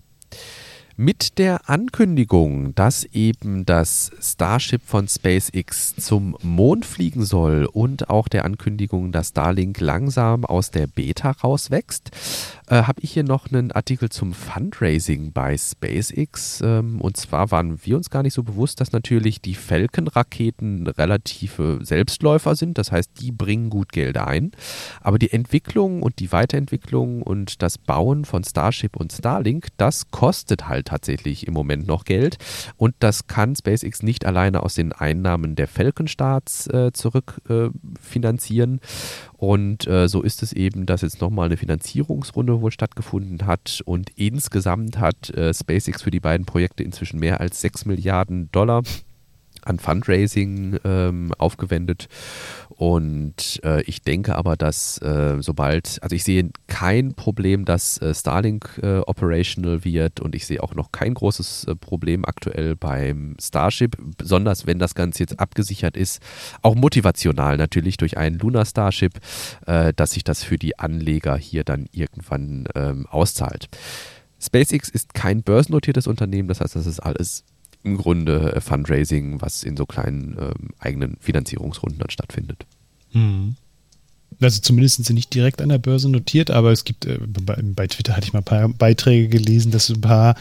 [0.98, 8.28] Mit der Ankündigung, dass eben das Starship von SpaceX zum Mond fliegen soll und auch
[8.28, 12.12] der Ankündigung, dass Starlink langsam aus der Beta rauswächst,
[12.68, 16.62] äh, habe ich hier noch einen Artikel zum Fundraising bei SpaceX.
[16.62, 21.80] Ähm, und zwar waren wir uns gar nicht so bewusst, dass natürlich die Falcon-Raketen relative
[21.82, 22.78] Selbstläufer sind.
[22.78, 24.52] Das heißt, die bringen gut Geld ein.
[25.02, 30.68] Aber die Entwicklung und die Weiterentwicklung und das Bauen von Starship und Starlink, das kostet
[30.68, 32.38] halt tatsächlich im Moment noch Geld.
[32.76, 38.78] Und das kann SpaceX nicht alleine aus den Einnahmen der Falcon-Starts äh, zurückfinanzieren.
[38.78, 38.80] Äh,
[39.36, 44.10] und äh, so ist es eben, dass jetzt nochmal eine Finanzierungsrunde wohl stattgefunden hat und
[44.16, 48.82] insgesamt hat äh, SpaceX für die beiden Projekte inzwischen mehr als 6 Milliarden Dollar
[49.66, 52.08] an Fundraising ähm, aufgewendet.
[52.70, 58.14] Und äh, ich denke aber, dass äh, sobald, also ich sehe kein Problem, dass äh,
[58.14, 63.36] Starlink äh, operational wird und ich sehe auch noch kein großes äh, Problem aktuell beim
[63.40, 66.20] Starship, besonders wenn das Ganze jetzt abgesichert ist,
[66.60, 69.14] auch motivational natürlich durch einen Lunar Starship,
[69.66, 73.68] äh, dass sich das für die Anleger hier dann irgendwann ähm, auszahlt.
[74.38, 77.44] SpaceX ist kein börsennotiertes Unternehmen, das heißt, das ist alles
[77.86, 82.66] im Grunde äh, Fundraising, was in so kleinen ähm, eigenen Finanzierungsrunden dann stattfindet.
[83.12, 83.56] Mhm.
[84.40, 87.56] Also zumindest sind sie nicht direkt an der Börse notiert, aber es gibt, äh, bei,
[87.62, 90.36] bei, Twitter hatte ich mal ein paar Beiträge gelesen, dass ein paar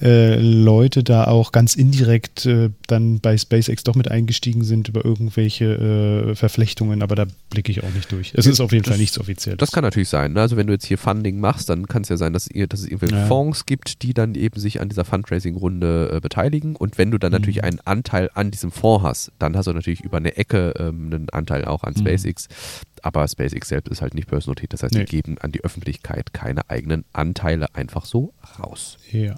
[0.00, 5.04] äh, Leute da auch ganz indirekt äh, dann bei SpaceX doch mit eingestiegen sind über
[5.04, 8.32] irgendwelche äh, Verflechtungen, aber da blicke ich auch nicht durch.
[8.34, 9.58] Es ist auf jeden das, Fall nichts Offizielles.
[9.58, 10.32] Das kann natürlich sein.
[10.32, 10.40] Ne?
[10.40, 12.80] Also wenn du jetzt hier Funding machst, dann kann es ja sein, dass, ihr, dass
[12.80, 13.26] es irgendwelche ja.
[13.26, 16.76] Fonds gibt, die dann eben sich an dieser Fundraising-Runde äh, beteiligen.
[16.76, 17.38] Und wenn du dann mhm.
[17.38, 21.10] natürlich einen Anteil an diesem Fonds hast, dann hast du natürlich über eine Ecke ähm,
[21.12, 22.00] einen Anteil auch an mhm.
[22.00, 22.48] SpaceX.
[22.48, 24.72] Mhm aber SpaceX selbst ist halt nicht börsennotiert.
[24.72, 25.04] Das heißt, nee.
[25.04, 28.96] die geben an die Öffentlichkeit keine eigenen Anteile einfach so raus.
[29.12, 29.36] Ja.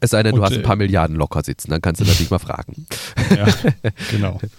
[0.00, 2.04] Es sei denn, du Und, hast ein paar äh, Milliarden locker sitzen, dann kannst du
[2.04, 2.86] natürlich mal fragen.
[3.30, 3.46] Ja,
[4.10, 4.40] genau.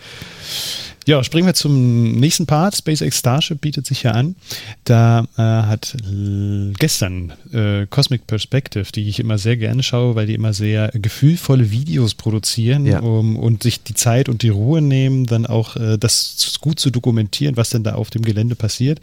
[1.08, 2.76] Ja, springen wir zum nächsten Part.
[2.76, 4.36] SpaceX Starship bietet sich ja an.
[4.84, 5.96] Da äh, hat
[6.78, 11.72] gestern äh, Cosmic Perspective, die ich immer sehr gerne schaue, weil die immer sehr gefühlvolle
[11.72, 13.00] Videos produzieren ja.
[13.00, 16.92] um, und sich die Zeit und die Ruhe nehmen, dann auch äh, das gut zu
[16.92, 19.00] dokumentieren, was denn da auf dem Gelände passiert.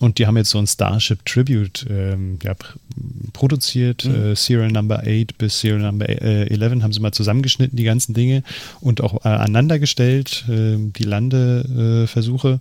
[0.00, 2.54] Und die haben jetzt so ein Starship Tribute ähm, ja,
[3.34, 4.06] produziert.
[4.06, 4.32] Mhm.
[4.32, 8.14] Äh, Serial Number 8 bis Serial Number äh, 11 haben sie mal zusammengeschnitten, die ganzen
[8.14, 8.42] Dinge,
[8.80, 12.60] und auch äh, aneinander gestellt, äh, die Landeversuche.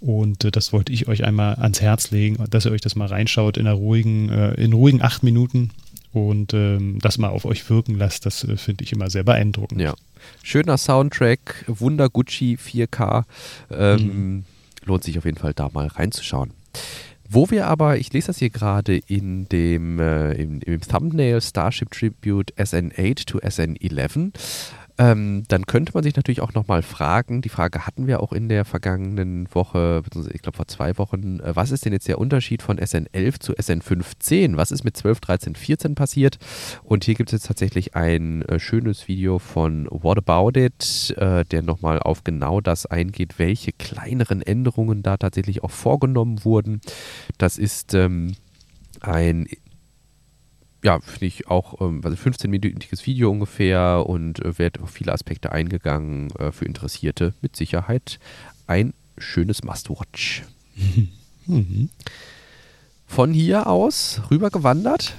[0.00, 3.08] Und äh, das wollte ich euch einmal ans Herz legen, dass ihr euch das mal
[3.08, 5.70] reinschaut in einer ruhigen, äh, in ruhigen acht Minuten
[6.12, 8.24] und ähm, das mal auf euch wirken lasst.
[8.24, 9.80] Das äh, finde ich immer sehr beeindruckend.
[9.80, 9.94] Ja.
[10.42, 13.24] Schöner Soundtrack, Wunder Gucci 4K.
[13.70, 14.44] Ähm, mhm.
[14.84, 16.52] Lohnt sich auf jeden Fall da mal reinzuschauen.
[17.30, 21.90] Wo wir aber, ich lese das hier gerade in dem, äh, im, im, Thumbnail Starship
[21.90, 24.32] Tribute SN8 to SN11,
[24.98, 28.48] ähm, dann könnte man sich natürlich auch nochmal fragen, die Frage hatten wir auch in
[28.48, 32.62] der vergangenen Woche, ich glaube vor zwei Wochen, äh, was ist denn jetzt der Unterschied
[32.62, 34.56] von SN11 zu SN15?
[34.56, 36.38] Was ist mit 12, 13, 14 passiert?
[36.82, 41.44] Und hier gibt es jetzt tatsächlich ein äh, schönes Video von What About It, äh,
[41.44, 46.80] der nochmal auf genau das eingeht, welche kleineren Änderungen da tatsächlich auch vorgenommen wurden.
[47.38, 48.34] Das ist ähm,
[49.00, 49.46] ein
[50.82, 55.52] ja, finde ich auch, ähm, also 15-minütiges Video ungefähr und äh, wird auf viele Aspekte
[55.52, 57.34] eingegangen äh, für Interessierte.
[57.40, 58.18] Mit Sicherheit
[58.66, 60.44] ein schönes Must-Watch.
[61.50, 61.88] Mhm.
[63.06, 65.14] Von hier aus rübergewandert.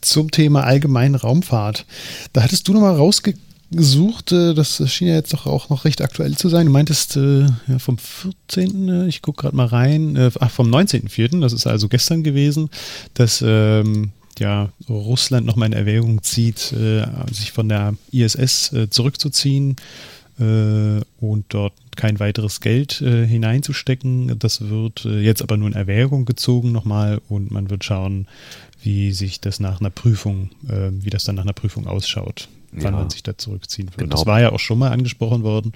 [0.00, 1.86] Zum Thema allgemeine Raumfahrt.
[2.32, 6.36] Da hattest du nochmal rausgesucht, äh, das schien ja jetzt doch auch noch recht aktuell
[6.36, 6.66] zu sein.
[6.66, 10.68] Du meintest äh, ja, vom 14., äh, ich gucke gerade mal rein, äh, ach, vom
[10.68, 12.70] 19.04., das ist also gestern gewesen,
[13.14, 19.76] dass ähm, ja Russland nochmal in Erwägung zieht, äh, sich von der ISS äh, zurückzuziehen
[20.38, 24.38] äh, und dort kein weiteres Geld äh, hineinzustecken.
[24.38, 28.28] Das wird äh, jetzt aber nur in Erwägung gezogen nochmal und man wird schauen,
[28.82, 32.90] wie sich das nach einer Prüfung, wie das dann nach einer Prüfung ausschaut, wann ja,
[32.92, 33.98] man sich da zurückziehen wird.
[33.98, 34.14] Genau.
[34.14, 35.72] Das war ja auch schon mal angesprochen worden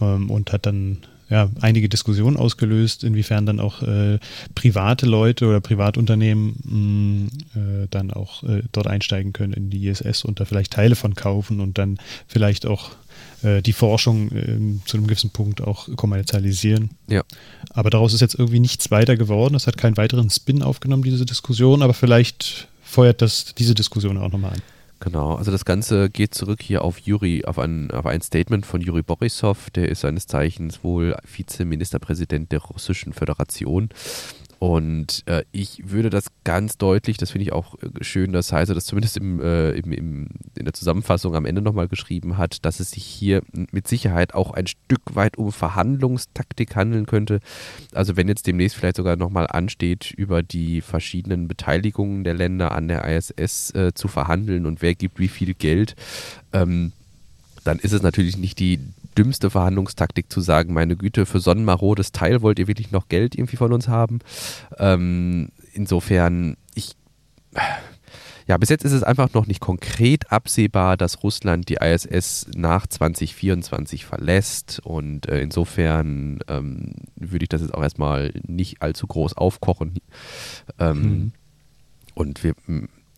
[0.00, 0.98] ähm, und hat dann
[1.34, 4.20] ja, einige Diskussionen ausgelöst, inwiefern dann auch äh,
[4.54, 9.88] private Leute oder Privatunternehmen mh, mm, äh, dann auch äh, dort einsteigen können in die
[9.88, 12.90] ISS und da vielleicht Teile von kaufen und dann vielleicht auch
[13.42, 16.90] äh, die Forschung ähm, zu einem gewissen Punkt auch kommerzialisieren.
[17.08, 17.24] Ja.
[17.70, 19.56] Aber daraus ist jetzt irgendwie nichts weiter geworden.
[19.56, 24.30] Es hat keinen weiteren Spin aufgenommen, diese Diskussion, aber vielleicht feuert das diese Diskussion auch
[24.30, 24.62] nochmal an.
[25.04, 28.80] Genau, also das Ganze geht zurück hier auf Juri, auf ein, auf ein Statement von
[28.80, 33.90] Juri Borisov, der ist seines Zeichens wohl Vizeministerpräsident der Russischen Föderation
[34.64, 38.72] und äh, ich würde das ganz deutlich, das finde ich auch äh, schön, dass Heise
[38.72, 42.80] das zumindest im, äh, im, im, in der Zusammenfassung am Ende nochmal geschrieben hat, dass
[42.80, 47.40] es sich hier mit Sicherheit auch ein Stück weit um Verhandlungstaktik handeln könnte.
[47.92, 52.88] Also wenn jetzt demnächst vielleicht sogar nochmal ansteht, über die verschiedenen Beteiligungen der Länder an
[52.88, 55.94] der ISS äh, zu verhandeln und wer gibt wie viel Geld,
[56.54, 56.92] ähm,
[57.64, 58.80] dann ist es natürlich nicht die
[59.18, 63.08] dümmste Verhandlungstaktik zu sagen, meine Güte, für so ein marodes Teil wollt ihr wirklich noch
[63.08, 64.20] Geld irgendwie von uns haben.
[64.78, 66.96] Ähm, insofern, ich,
[68.46, 72.86] ja, bis jetzt ist es einfach noch nicht konkret absehbar, dass Russland die ISS nach
[72.86, 79.36] 2024 verlässt und äh, insofern ähm, würde ich das jetzt auch erstmal nicht allzu groß
[79.36, 79.94] aufkochen.
[80.78, 81.32] Ähm, mhm.
[82.14, 82.54] Und wir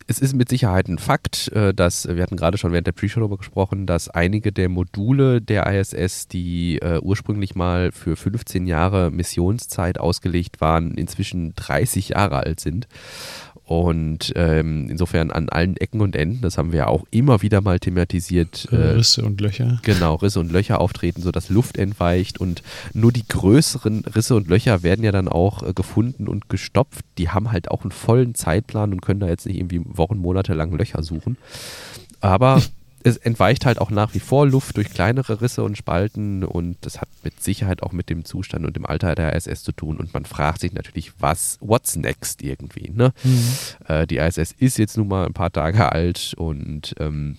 [0.09, 3.21] es ist mit Sicherheit ein Fakt, äh, dass, wir hatten gerade schon während der Pre-Show
[3.21, 9.11] darüber gesprochen, dass einige der Module der ISS, die äh, ursprünglich mal für 15 Jahre
[9.11, 12.87] Missionszeit ausgelegt waren, inzwischen 30 Jahre alt sind.
[13.67, 17.61] Und ähm, insofern an allen Ecken und Enden, das haben wir ja auch immer wieder
[17.61, 18.69] mal thematisiert.
[18.71, 19.81] Äh, Risse und Löcher.
[19.83, 24.85] Genau, Risse und Löcher auftreten, sodass Luft entweicht und nur die größeren Risse und Löcher
[24.85, 27.05] werden ja dann auch äh, gefunden und gestopft.
[27.19, 30.55] Die haben halt auch einen vollen Zeitplan und können da jetzt nicht irgendwie Wochen, Monate
[30.55, 31.37] lang Löcher suchen.
[32.21, 32.63] Aber
[33.07, 37.01] es entweicht halt auch nach wie vor Luft durch kleinere Risse und Spalten und das
[37.01, 40.13] hat mit Sicherheit auch mit dem Zustand und dem Alter der ISS zu tun und
[40.13, 43.13] man fragt sich natürlich, was, what's next irgendwie, ne?
[43.23, 43.49] Mhm.
[43.87, 47.37] Äh, die ISS ist jetzt nun mal ein paar Tage alt und ähm,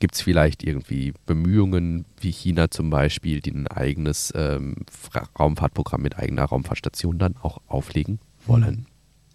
[0.00, 4.76] gibt es vielleicht irgendwie Bemühungen wie China zum Beispiel, die ein eigenes ähm,
[5.38, 8.86] Raumfahrtprogramm mit eigener Raumfahrtstation dann auch auflegen wollen?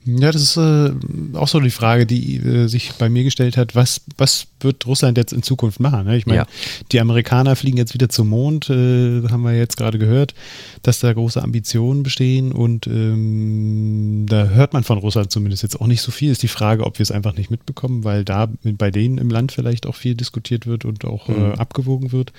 [0.07, 0.91] Ja, das ist äh,
[1.33, 3.73] auch so die Frage, die äh, sich bei mir gestellt hat.
[3.73, 6.05] Was, was wird Russland jetzt in Zukunft machen?
[6.05, 6.15] Ne?
[6.15, 6.47] Ich meine, ja.
[6.91, 10.35] die Amerikaner fliegen jetzt wieder zum Mond, äh, haben wir jetzt gerade gehört,
[10.83, 15.87] dass da große Ambitionen bestehen und ähm, da hört man von Russland zumindest jetzt auch
[15.87, 16.31] nicht so viel.
[16.31, 19.53] Ist die Frage, ob wir es einfach nicht mitbekommen, weil da bei denen im Land
[19.53, 21.51] vielleicht auch viel diskutiert wird und auch äh, mhm.
[21.53, 22.31] abgewogen wird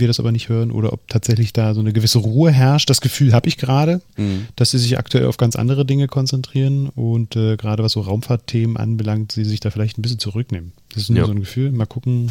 [0.00, 2.90] wir das aber nicht hören oder ob tatsächlich da so eine gewisse Ruhe herrscht.
[2.90, 4.46] Das Gefühl habe ich gerade, mhm.
[4.56, 8.76] dass sie sich aktuell auf ganz andere Dinge konzentrieren und äh, gerade was so Raumfahrtthemen
[8.76, 10.72] anbelangt, sie sich da vielleicht ein bisschen zurücknehmen.
[10.92, 11.26] Das ist nur ja.
[11.26, 11.72] so ein Gefühl.
[11.72, 12.30] Mal gucken,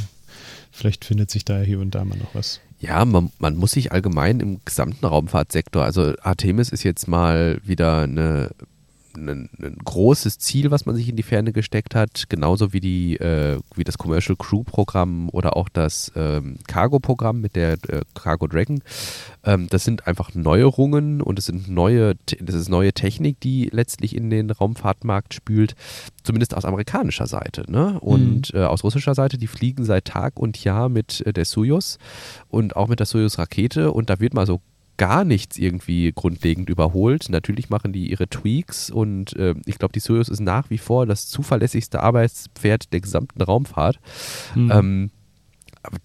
[0.72, 2.60] vielleicht findet sich da hier und da mal noch was.
[2.80, 8.02] Ja, man, man muss sich allgemein im gesamten Raumfahrtsektor, also Artemis ist jetzt mal wieder
[8.02, 8.50] eine
[9.16, 13.18] ein, ein, großes Ziel, was man sich in die Ferne gesteckt hat, genauso wie die
[13.18, 18.02] äh, wie das Commercial Crew Programm oder auch das ähm, Cargo Programm mit der äh,
[18.14, 18.82] Cargo Dragon.
[19.44, 24.16] Ähm, das sind einfach Neuerungen und es sind neue, das ist neue Technik, die letztlich
[24.16, 25.76] in den Raumfahrtmarkt spült,
[26.24, 27.70] zumindest aus amerikanischer Seite.
[27.70, 28.00] Ne?
[28.00, 28.60] Und mhm.
[28.60, 31.98] äh, aus russischer Seite, die fliegen seit Tag und Jahr mit äh, der Soyuz
[32.50, 34.62] und auch mit der Soyuz-Rakete und da wird mal so
[35.04, 37.28] gar nichts irgendwie grundlegend überholt.
[37.28, 41.06] Natürlich machen die ihre Tweaks und äh, ich glaube, die Soyuz ist nach wie vor
[41.06, 44.00] das zuverlässigste Arbeitspferd der gesamten Raumfahrt.
[44.56, 44.72] Mhm.
[44.72, 45.12] Ähm,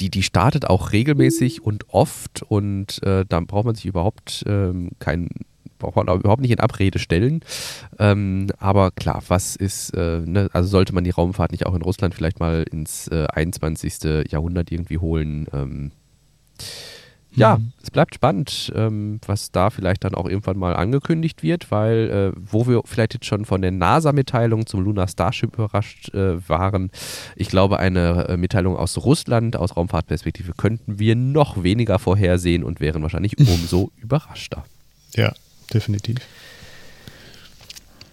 [0.01, 4.91] die, die startet auch regelmäßig und oft und äh, da braucht man sich überhaupt ähm,
[4.99, 5.29] kein
[5.79, 7.43] braucht man überhaupt nicht in Abrede stellen.
[8.01, 11.83] Ähm, aber klar, was ist, äh, ne, also sollte man die Raumfahrt nicht auch in
[11.83, 14.29] Russland vielleicht mal ins äh, 21.
[14.29, 15.47] Jahrhundert irgendwie holen?
[15.53, 15.93] Ähm,
[17.39, 17.73] ja, mhm.
[17.83, 22.41] es bleibt spannend, ähm, was da vielleicht dann auch irgendwann mal angekündigt wird, weil äh,
[22.41, 26.91] wo wir vielleicht jetzt schon von der NASA-Mitteilung zum Lunar Starship überrascht äh, waren,
[27.37, 32.81] ich glaube, eine äh, Mitteilung aus Russland, aus Raumfahrtperspektive, könnten wir noch weniger vorhersehen und
[32.81, 34.65] wären wahrscheinlich umso überraschter.
[35.15, 35.33] Ja,
[35.73, 36.19] definitiv.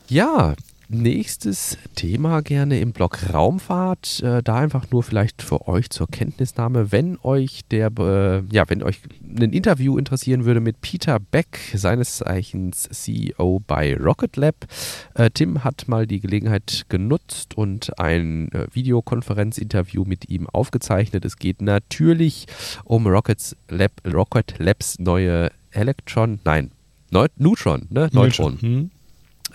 [0.07, 0.53] Ja,
[0.87, 4.21] Nächstes Thema gerne im Blog Raumfahrt.
[4.21, 8.83] Äh, da einfach nur vielleicht für euch zur Kenntnisnahme, wenn euch der, äh, ja, wenn
[8.83, 14.67] euch ein Interview interessieren würde mit Peter Beck, seines Zeichens CEO bei Rocket Lab.
[15.15, 21.25] Äh, Tim hat mal die Gelegenheit genutzt und ein äh, Videokonferenzinterview mit ihm aufgezeichnet.
[21.25, 22.45] Es geht natürlich
[22.83, 26.71] um Rockets Lab, Rocket Labs neue Electron, nein,
[27.11, 28.09] Neutron, ne?
[28.11, 28.13] Neutron.
[28.13, 28.61] Neutron.
[28.61, 28.91] Hm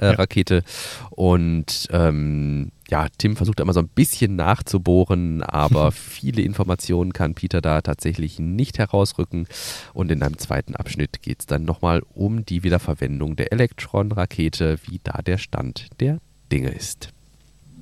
[0.00, 0.12] äh, ja.
[0.12, 0.62] Rakete.
[1.10, 7.60] Und ähm, ja, Tim versucht immer so ein bisschen nachzubohren, aber viele Informationen kann Peter
[7.60, 9.46] da tatsächlich nicht herausrücken.
[9.92, 15.00] Und in einem zweiten Abschnitt geht es dann nochmal um die Wiederverwendung der Elektron-Rakete, wie
[15.02, 16.18] da der Stand der
[16.50, 17.10] Dinge ist.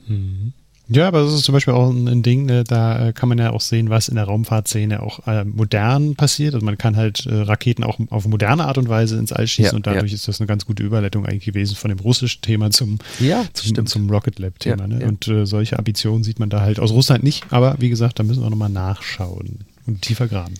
[0.07, 0.53] Mhm.
[0.89, 3.51] Ja, aber das ist zum Beispiel auch ein Ding, ne, da äh, kann man ja
[3.51, 6.55] auch sehen, was in der Raumfahrtszene auch äh, modern passiert.
[6.55, 9.73] Also man kann halt äh, Raketen auch auf moderne Art und Weise ins All schießen
[9.73, 10.17] ja, und dadurch ja.
[10.17, 13.87] ist das eine ganz gute Überleitung eigentlich gewesen von dem russischen Thema zum, ja, zum,
[13.87, 14.87] zum, Rocket Lab Thema.
[14.87, 15.07] ne?
[15.07, 18.23] Und äh, solche Ambitionen sieht man da halt aus Russland nicht, aber wie gesagt, da
[18.23, 20.55] müssen wir nochmal nachschauen und tiefer graben.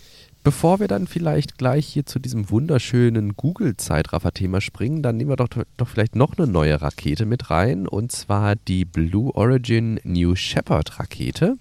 [0.45, 5.49] Bevor wir dann vielleicht gleich hier zu diesem wunderschönen Google-Zeitraffer-Thema springen, dann nehmen wir doch,
[5.77, 10.99] doch vielleicht noch eine neue Rakete mit rein und zwar die Blue Origin New Shepard
[10.99, 11.57] Rakete.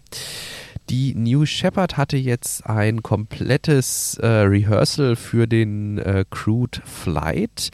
[0.89, 7.71] Die New Shepard hatte jetzt ein komplettes äh, Rehearsal für den äh, Crewed Flight.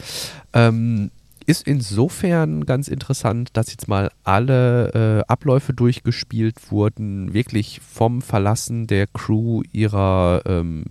[0.53, 1.11] Ähm,
[1.43, 8.87] ist insofern ganz interessant, dass jetzt mal alle äh, Abläufe durchgespielt wurden, wirklich vom Verlassen
[8.87, 10.85] der Crew ihrer ähm,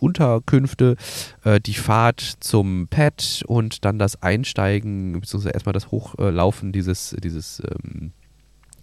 [0.00, 0.96] Unterkünfte,
[1.44, 7.62] äh, die Fahrt zum Pad und dann das Einsteigen, beziehungsweise erstmal das Hochlaufen dieses, dieses
[7.64, 8.12] ähm,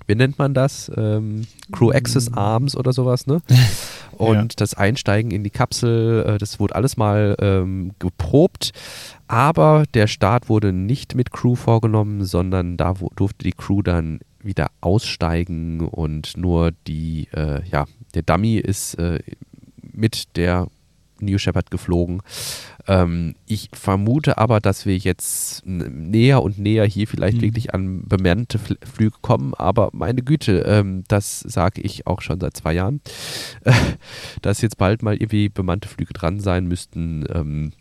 [0.08, 0.92] wie nennt man das?
[0.96, 2.38] Ähm, Crew Access mm.
[2.38, 3.42] Arms oder sowas, ne?
[4.18, 4.48] Und ja.
[4.58, 8.72] das Einsteigen in die Kapsel, äh, das wurde alles mal ähm, geprobt.
[9.28, 14.68] Aber der Start wurde nicht mit Crew vorgenommen, sondern da durfte die Crew dann wieder
[14.82, 19.20] aussteigen und nur die, äh, ja, der Dummy ist äh,
[19.82, 20.68] mit der
[21.20, 22.22] New Shepard geflogen.
[22.88, 27.42] Ähm, ich vermute aber, dass wir jetzt näher und näher hier vielleicht mhm.
[27.42, 29.54] wirklich an bemannte Flüge kommen.
[29.54, 33.02] Aber meine Güte, ähm, das sage ich auch schon seit zwei Jahren,
[33.64, 33.74] äh,
[34.42, 37.26] dass jetzt bald mal irgendwie bemannte Flüge dran sein müssten.
[37.34, 37.74] Ähm,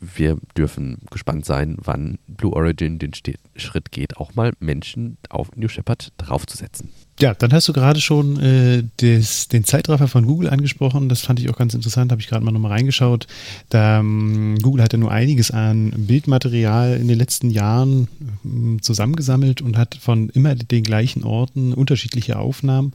[0.00, 3.12] wir dürfen gespannt sein, wann Blue Origin den
[3.56, 6.90] Schritt geht, auch mal Menschen auf New Shepard draufzusetzen.
[7.20, 11.08] Ja, dann hast du gerade schon äh, des, den Zeitraffer von Google angesprochen.
[11.08, 13.26] Das fand ich auch ganz interessant, habe ich gerade mal nochmal reingeschaut.
[13.70, 18.06] Da, ähm, Google hat ja nur einiges an Bildmaterial in den letzten Jahren
[18.44, 22.92] ähm, zusammengesammelt und hat von immer den gleichen Orten unterschiedliche Aufnahmen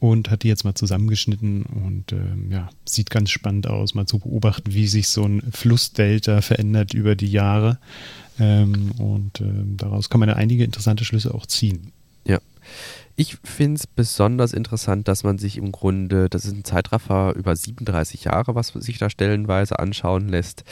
[0.00, 4.18] und hat die jetzt mal zusammengeschnitten und ähm, ja, sieht ganz spannend aus, mal zu
[4.18, 7.78] beobachten, wie sich so ein Flussdelta verändert über die Jahre.
[8.40, 11.92] Ähm, und ähm, daraus kann man ja einige interessante Schlüsse auch ziehen.
[12.24, 12.40] Ja.
[13.20, 17.54] Ich finde es besonders interessant, dass man sich im Grunde, das ist ein Zeitraffer über
[17.54, 20.64] 37 Jahre, was sich da stellenweise anschauen lässt,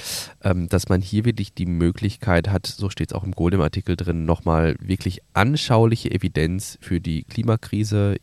[0.43, 4.25] ähm, dass man hier wirklich die Möglichkeit hat, so steht es auch im Golem-Artikel drin,
[4.25, 8.17] nochmal wirklich anschauliche Evidenz für die Klimakrise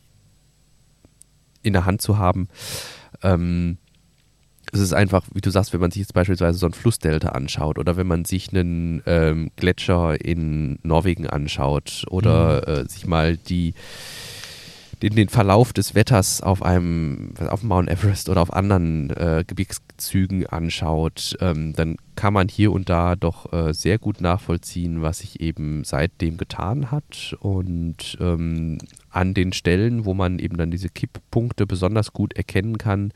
[1.62, 2.48] in der Hand zu haben.
[3.22, 3.78] Ähm,
[4.76, 7.78] es ist einfach, wie du sagst, wenn man sich jetzt beispielsweise so ein Flussdelta anschaut
[7.78, 12.74] oder wenn man sich einen ähm, Gletscher in Norwegen anschaut oder mhm.
[12.74, 13.74] äh, sich mal die
[15.02, 20.46] den, den Verlauf des Wetters auf einem, auf Mount Everest oder auf anderen äh, Gebirgszügen
[20.46, 25.40] anschaut, ähm, dann kann man hier und da doch äh, sehr gut nachvollziehen, was sich
[25.40, 27.36] eben seitdem getan hat.
[27.40, 28.78] Und ähm,
[29.10, 33.12] an den Stellen, wo man eben dann diese Kipppunkte besonders gut erkennen kann,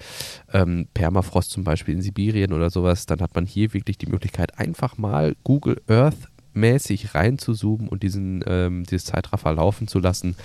[0.53, 4.59] ähm, Permafrost zum Beispiel in Sibirien oder sowas, dann hat man hier wirklich die Möglichkeit,
[4.59, 10.37] einfach mal Google Earth mäßig reinzuzoomen und diesen, ähm, dieses Zeitraffer laufen zu lassen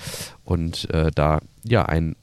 [0.43, 2.15] und äh, da ja einen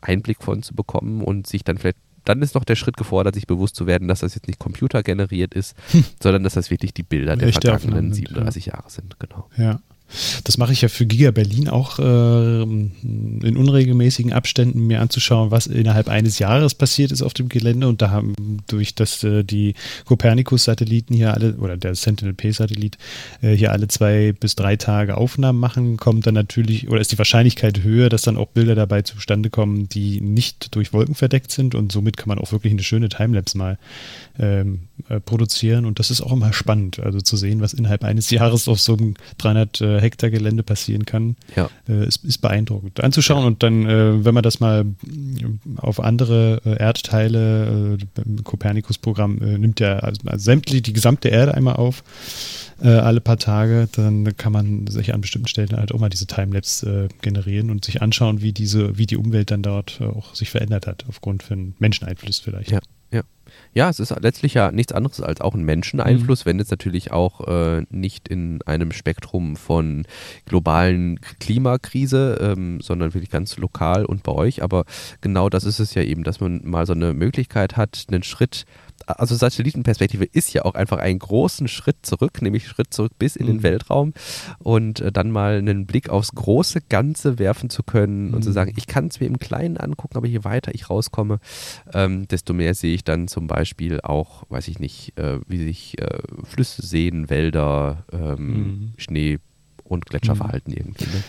[0.00, 3.46] Einblick von zu bekommen und sich dann vielleicht dann ist noch der Schritt gefordert, sich
[3.46, 6.04] bewusst zu werden, dass das jetzt nicht computergeneriert ist, hm.
[6.22, 8.74] sondern dass das wirklich die Bilder der vergangenen 37 ja.
[8.74, 9.18] Jahre sind.
[9.18, 9.48] Genau.
[9.56, 9.80] Ja.
[10.44, 15.66] Das mache ich ja für Giga Berlin auch äh, in unregelmäßigen Abständen mir anzuschauen, was
[15.66, 17.88] innerhalb eines Jahres passiert ist auf dem Gelände.
[17.88, 18.34] Und da haben
[18.66, 19.74] durch das äh, die
[20.06, 22.96] Copernicus-Satelliten hier alle oder der Sentinel-P-Satellit
[23.42, 27.18] äh, hier alle zwei bis drei Tage Aufnahmen machen, kommt dann natürlich oder ist die
[27.18, 31.74] Wahrscheinlichkeit höher, dass dann auch Bilder dabei zustande kommen, die nicht durch Wolken verdeckt sind.
[31.74, 33.78] Und somit kann man auch wirklich eine schöne Timelapse mal
[34.38, 35.84] ähm, äh, produzieren.
[35.84, 38.96] Und das ist auch immer spannend, also zu sehen, was innerhalb eines Jahres auf so
[38.96, 41.68] einem 300 äh, Hektar Gelände passieren kann, ja.
[41.88, 43.44] äh, ist, ist, beeindruckend anzuschauen.
[43.44, 44.84] Und dann, äh, wenn man das mal
[45.76, 52.02] auf andere äh, Erdteile, im Kopernikus-Programm nimmt ja also sämtlich die gesamte Erde einmal auf.
[52.80, 57.08] alle paar Tage, dann kann man sich an bestimmten Stellen halt auch mal diese Timelapse
[57.22, 61.04] generieren und sich anschauen, wie diese, wie die Umwelt dann dort auch sich verändert hat,
[61.08, 62.70] aufgrund von Menscheneinfluss vielleicht.
[62.70, 62.80] Ja.
[63.10, 63.22] Ja,
[63.88, 66.50] es ist letztlich ja nichts anderes als auch ein Menscheneinfluss, mhm.
[66.50, 70.06] wenn es natürlich auch äh, nicht in einem Spektrum von
[70.46, 74.62] globalen Klimakrise, ähm, sondern wirklich ganz lokal und bei euch.
[74.62, 74.84] Aber
[75.20, 78.64] genau das ist es ja eben, dass man mal so eine Möglichkeit hat, einen Schritt
[79.06, 83.46] also Satellitenperspektive ist ja auch einfach einen großen Schritt zurück, nämlich Schritt zurück bis in
[83.46, 83.62] den mhm.
[83.62, 84.12] Weltraum
[84.58, 88.34] und äh, dann mal einen Blick aufs große Ganze werfen zu können mhm.
[88.34, 88.54] und zu mhm.
[88.54, 91.38] sagen, ich kann es mir im Kleinen angucken, aber je weiter ich rauskomme,
[91.92, 95.96] ähm, desto mehr sehe ich dann zum Beispiel auch, weiß ich nicht, äh, wie sich
[96.00, 98.92] äh, Flüsse, Seen, Wälder, ähm, mhm.
[98.96, 99.38] Schnee
[99.84, 100.78] und Gletscherverhalten mhm.
[100.78, 101.04] irgendwie.
[101.04, 101.22] Ne?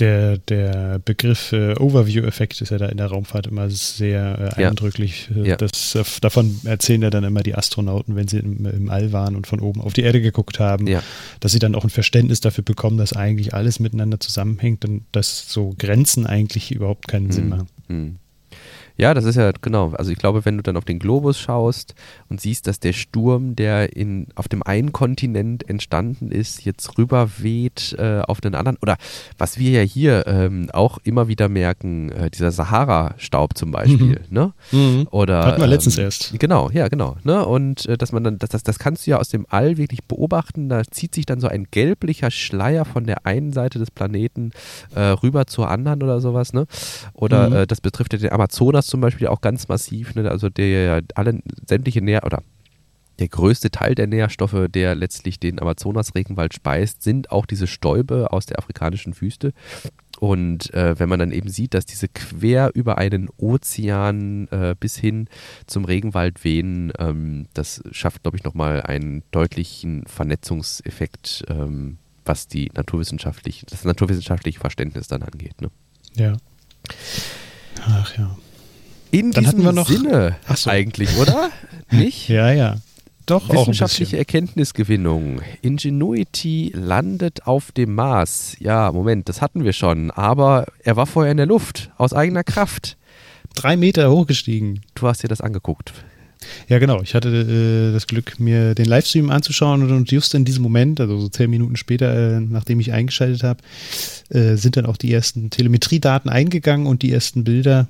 [0.00, 5.28] der, der Begriff äh, Overview-Effekt ist ja da in der Raumfahrt immer sehr äh, eindrücklich.
[5.34, 5.42] Ja.
[5.42, 5.56] Äh, ja.
[5.56, 9.36] Das, äh, davon erzählen ja dann immer die Astronauten, wenn sie im, im, All waren
[9.36, 11.02] und von oben auf die Erde geguckt haben, ja.
[11.40, 15.50] dass sie dann auch ein Verständnis dafür bekommen, dass eigentlich alles miteinander zusammenhängt und dass
[15.50, 17.32] so Grenzen eigentlich überhaupt keinen hm.
[17.32, 17.68] Sinn machen.
[17.88, 18.16] Hm.
[19.00, 19.92] Ja, das ist ja genau.
[19.94, 21.94] Also ich glaube, wenn du dann auf den Globus schaust
[22.28, 27.30] und siehst, dass der Sturm, der in, auf dem einen Kontinent entstanden ist, jetzt rüber
[27.38, 28.76] weht äh, auf den anderen.
[28.82, 28.98] Oder
[29.38, 34.20] was wir ja hier ähm, auch immer wieder merken, äh, dieser Sahara-Staub zum Beispiel.
[34.20, 34.34] Mhm.
[34.34, 34.52] Ne?
[34.70, 35.08] Mhm.
[35.10, 36.38] Oder, Hatten wir letztens ähm, erst.
[36.38, 37.16] Genau, ja, genau.
[37.24, 37.42] Ne?
[37.46, 40.04] Und äh, dass man dann, das, das, das kannst du ja aus dem All wirklich
[40.04, 40.68] beobachten.
[40.68, 44.50] Da zieht sich dann so ein gelblicher Schleier von der einen Seite des Planeten
[44.94, 46.52] äh, rüber zur anderen oder sowas.
[46.52, 46.66] Ne?
[47.14, 47.56] Oder mhm.
[47.56, 50.30] Äh, das betrifft ja den Amazonas zum Beispiel auch ganz massiv, ne?
[50.30, 52.42] also der alle sämtliche Nähr oder
[53.20, 58.46] der größte Teil der Nährstoffe, der letztlich den Amazonas-Regenwald speist, sind auch diese Stäube aus
[58.46, 59.52] der afrikanischen Wüste.
[60.18, 64.96] Und äh, wenn man dann eben sieht, dass diese quer über einen Ozean äh, bis
[64.96, 65.28] hin
[65.66, 72.70] zum Regenwald wehen, ähm, das schafft, glaube ich, nochmal einen deutlichen Vernetzungseffekt, ähm, was die
[72.74, 75.60] naturwissenschaftlich, das naturwissenschaftliche Verständnis dann angeht.
[75.60, 75.70] Ne?
[76.14, 76.36] Ja.
[77.82, 78.36] Ach ja.
[79.10, 80.70] In Dann diesem noch, Sinne so.
[80.70, 81.50] eigentlich, oder?
[81.90, 82.28] Nicht?
[82.28, 82.76] Ja, ja.
[83.26, 85.40] Doch, Wissenschaftliche Erkenntnisgewinnung.
[85.62, 88.56] Ingenuity landet auf dem Mars.
[88.58, 90.10] Ja, Moment, das hatten wir schon.
[90.10, 92.96] Aber er war vorher in der Luft, aus eigener Kraft.
[93.54, 94.80] Drei Meter hochgestiegen.
[94.94, 95.92] Du hast dir das angeguckt.
[96.68, 97.02] Ja, genau.
[97.02, 101.18] Ich hatte äh, das Glück, mir den Livestream anzuschauen und just in diesem Moment, also
[101.18, 103.60] so zehn Minuten später, äh, nachdem ich eingeschaltet habe,
[104.30, 107.88] äh, sind dann auch die ersten Telemetriedaten eingegangen und die ersten Bilder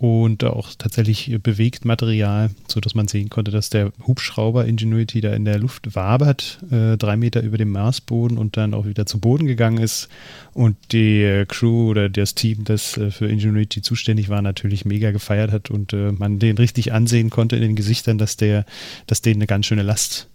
[0.00, 5.44] und auch tatsächlich bewegt Material, sodass man sehen konnte, dass der Hubschrauber Ingenuity da in
[5.44, 9.44] der Luft wabert, äh, drei Meter über dem Marsboden und dann auch wieder zu Boden
[9.44, 10.08] gegangen ist.
[10.54, 15.52] Und die Crew oder das Team, das äh, für Ingenuity zuständig war, natürlich mega gefeiert
[15.52, 18.64] hat und äh, man den richtig ansehen konnte in den Gesichtern, dass der,
[19.06, 20.28] dass denen eine ganz schöne Last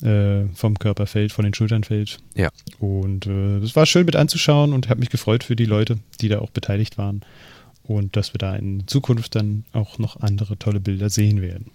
[0.00, 2.18] äh, vom Körper fällt, von den Schultern fällt.
[2.36, 2.50] Ja.
[2.78, 6.28] Und es äh, war schön mit anzuschauen und habe mich gefreut für die Leute, die
[6.28, 7.24] da auch beteiligt waren
[7.88, 11.70] und dass wir da in Zukunft dann auch noch andere tolle Bilder sehen werden.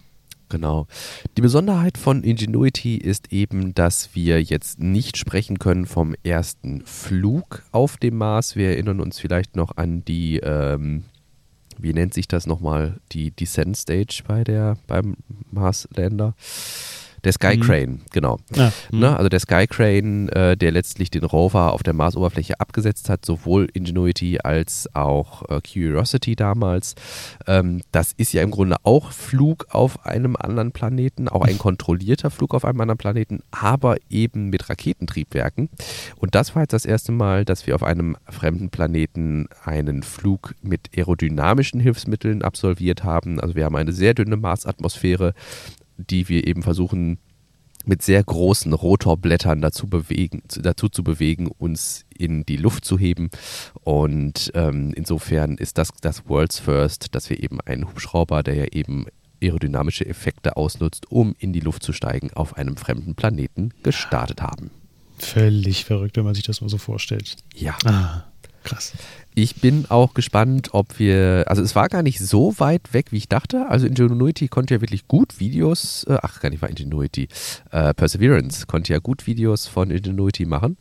[0.49, 0.85] Genau.
[1.35, 7.63] Die Besonderheit von Ingenuity ist eben, dass wir jetzt nicht sprechen können vom ersten Flug
[7.71, 8.55] auf dem Mars.
[8.55, 11.05] Wir erinnern uns vielleicht noch an die, ähm,
[11.79, 15.15] wie nennt sich das nochmal, die Descent Stage bei der, beim
[15.49, 16.35] Mars-Lander.
[17.23, 18.39] Der Sky Crane, genau.
[18.57, 19.15] Ah, Ne?
[19.15, 23.67] Also der Sky Crane, äh, der letztlich den Rover auf der Marsoberfläche abgesetzt hat, sowohl
[23.73, 26.95] Ingenuity als auch äh, Curiosity damals.
[27.47, 32.29] Ähm, das ist ja im Grunde auch Flug auf einem anderen Planeten, auch ein kontrollierter
[32.29, 35.69] Flug auf einem anderen Planeten, aber eben mit Raketentriebwerken.
[36.17, 40.55] Und das war jetzt das erste Mal, dass wir auf einem fremden Planeten einen Flug
[40.61, 43.39] mit aerodynamischen Hilfsmitteln absolviert haben.
[43.39, 45.33] Also wir haben eine sehr dünne Marsatmosphäre,
[45.97, 47.19] die wir eben versuchen
[47.85, 53.29] mit sehr großen Rotorblättern dazu, bewegen, dazu zu bewegen, uns in die Luft zu heben.
[53.83, 58.65] Und ähm, insofern ist das das World's First, dass wir eben einen Hubschrauber, der ja
[58.71, 59.07] eben
[59.41, 64.71] aerodynamische Effekte ausnutzt, um in die Luft zu steigen, auf einem fremden Planeten gestartet haben.
[65.17, 67.35] Völlig verrückt, wenn man sich das mal so vorstellt.
[67.53, 67.77] Ja.
[67.85, 68.23] Ah,
[68.63, 68.93] krass.
[69.35, 73.17] Ich bin auch gespannt, ob wir, also es war gar nicht so weit weg, wie
[73.17, 73.65] ich dachte.
[73.67, 77.27] Also Ingenuity konnte ja wirklich gut Videos, äh, ach gar nicht war Ingenuity,
[77.71, 80.77] äh, Perseverance konnte ja gut Videos von Ingenuity machen.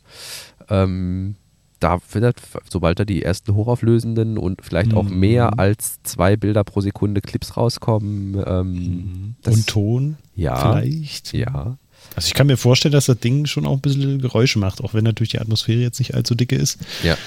[0.69, 1.35] Ähm,
[1.79, 2.37] da wird,
[2.69, 5.19] sobald da die ersten hochauflösenden und vielleicht auch Mhm.
[5.19, 8.41] mehr als zwei Bilder pro Sekunde Clips rauskommen.
[8.45, 11.33] Ähm, das- Und Ton ja, vielleicht.
[11.33, 11.77] ja,
[12.15, 14.93] Also ich kann mir vorstellen, dass das Ding schon auch ein bisschen Geräusche macht, auch
[14.93, 16.77] wenn natürlich die Atmosphäre jetzt nicht allzu dicke ist.
[17.03, 17.17] ja,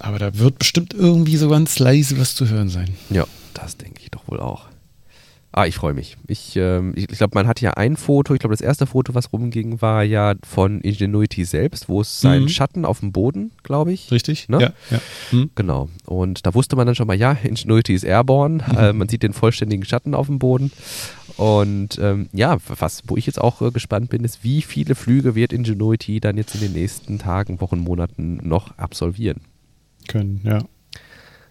[0.00, 2.88] Aber da wird bestimmt irgendwie so ganz leise was zu hören sein.
[3.10, 3.24] ja,
[3.54, 4.66] das denke ich doch wohl auch.
[5.52, 6.16] Ah, ich freue mich.
[6.28, 9.14] Ich, ähm, ich, ich glaube, man hat ja ein Foto, ich glaube, das erste Foto,
[9.16, 12.48] was rumging, war ja von Ingenuity selbst, wo es seinen Mhm.
[12.50, 14.12] Schatten auf dem Boden, glaube ich.
[14.12, 14.48] Richtig?
[14.48, 14.60] Ne?
[14.60, 14.72] Ja.
[14.92, 15.00] ja.
[15.30, 15.50] Hm?
[15.56, 15.88] Genau.
[16.06, 18.62] Und da wusste man dann schon mal, ja, Ingenuity ist airborne.
[18.78, 20.70] Äh, man sieht den vollständigen Schatten auf dem Boden.
[21.36, 25.34] Und ähm, ja, was, wo ich jetzt auch äh, gespannt bin, ist, wie viele Flüge
[25.34, 29.40] wird Ingenuity dann jetzt in den nächsten Tagen, Wochen, Monaten noch absolvieren?
[30.10, 30.58] Können, ja.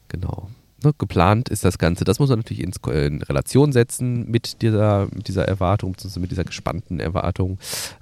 [0.09, 0.49] Genau.
[0.81, 2.05] Ne, geplant ist das Ganze.
[2.05, 6.21] Das muss man natürlich ins, äh, in Relation setzen mit dieser, mit dieser Erwartung, beziehungsweise
[6.21, 7.57] mit dieser gespannten Erwartung.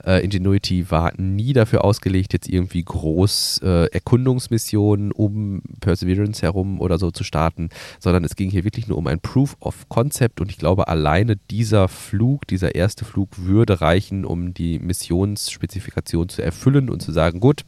[0.06, 7.00] Äh, Ingenuity war nie dafür ausgelegt, jetzt irgendwie groß äh, Erkundungsmissionen um Perseverance herum oder
[7.00, 10.52] so zu starten, sondern es ging hier wirklich nur um ein Proof of Concept und
[10.52, 16.92] ich glaube, alleine dieser Flug, dieser erste Flug würde reichen, um die Missionsspezifikation zu erfüllen
[16.92, 17.66] und zu sagen, gut,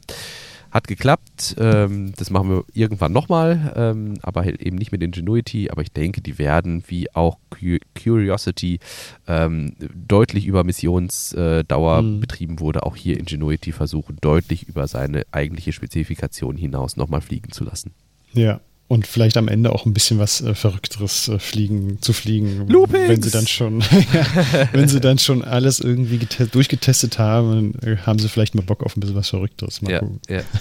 [0.72, 1.55] hat geklappt.
[1.59, 5.70] Ähm, das machen wir irgendwann nochmal, ähm, aber halt eben nicht mit Ingenuity.
[5.72, 8.80] Aber ich denke, die werden, wie auch Cu- Curiosity,
[9.28, 12.20] ähm, deutlich über Missionsdauer Mhm.
[12.20, 17.63] betrieben wurde, auch hier Ingenuity versuchen, deutlich über seine eigentliche Spezifikation hinaus nochmal fliegen zu
[17.63, 17.91] lassen.
[18.34, 18.59] Ja.
[18.90, 22.68] Und vielleicht am Ende auch ein bisschen was äh, Verrückteres äh, fliegen, zu fliegen.
[22.68, 23.08] Loopings!
[23.08, 23.80] Wenn sie dann schon,
[24.14, 28.64] ja, wenn sie dann schon alles irgendwie gete- durchgetestet haben, äh, haben sie vielleicht mal
[28.64, 29.82] Bock auf ein bisschen was Verrückteres.
[29.84, 30.20] Mal Ja, gucken.
[30.28, 30.42] ja.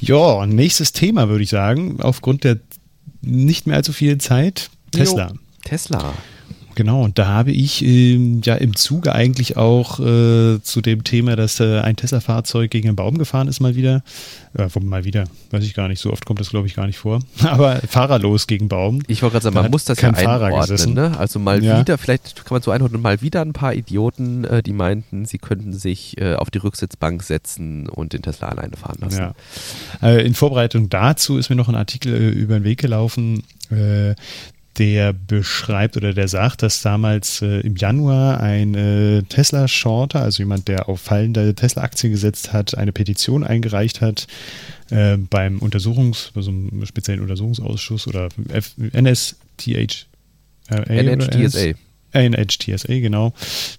[0.00, 2.58] Ja, nächstes Thema würde ich sagen, aufgrund der
[3.22, 4.70] nicht mehr allzu viel Zeit.
[4.92, 5.32] Tesla.
[5.64, 6.12] Tesla.
[6.74, 11.36] Genau, und da habe ich ähm, ja im Zuge eigentlich auch äh, zu dem Thema,
[11.36, 14.02] dass äh, ein Tesla-Fahrzeug gegen einen Baum gefahren ist, mal wieder.
[14.56, 16.98] Äh, mal wieder, weiß ich gar nicht, so oft kommt das, glaube ich, gar nicht
[16.98, 17.20] vor.
[17.42, 19.02] Aber fahrerlos gegen Baum.
[19.08, 20.94] Ich wollte gerade sagen, Da man muss das ja einordnen.
[20.94, 21.18] Ne?
[21.18, 21.80] Also mal Ja.
[21.80, 25.38] wieder, vielleicht kann man so einordnen, mal wieder ein paar Idioten, äh, die meinten, sie
[25.38, 29.18] könnten sich äh, auf die Rücksitzbank setzen und den Tesla alleine fahren lassen.
[29.18, 29.34] Ja.
[30.02, 33.42] Äh, in Vorbereitung dazu ist mir noch ein Artikel über den Weg gelaufen,
[34.78, 40.68] der beschreibt oder der sagt, dass damals äh, im Januar ein äh, Tesla-Shorter, also jemand,
[40.68, 44.26] der auf fallende Tesla-Aktien gesetzt hat, eine Petition eingereicht hat
[44.90, 50.06] äh, beim Untersuchungs-, also einem speziellen Untersuchungsausschuss oder F NSTH.
[50.70, 51.74] Äh, NHTSA.
[52.14, 53.32] NHTSA, genau,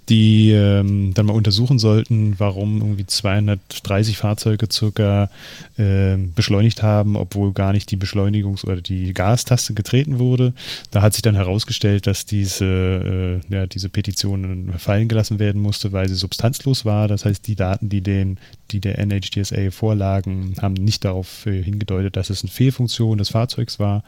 [0.10, 5.30] die ähm, dann mal untersuchen sollten, warum irgendwie 230 Fahrzeuge circa
[5.78, 10.54] ähm, beschleunigt haben, obwohl gar nicht die Beschleunigungs- oder die Gastaste getreten wurde.
[10.92, 15.92] Da hat sich dann herausgestellt, dass diese, äh, ja, diese Petition fallen gelassen werden musste,
[15.92, 17.08] weil sie substanzlos war.
[17.08, 18.38] Das heißt, die Daten, die, den,
[18.72, 23.80] die der NHTSA vorlagen, haben nicht darauf äh, hingedeutet, dass es eine Fehlfunktion des Fahrzeugs
[23.80, 24.04] war.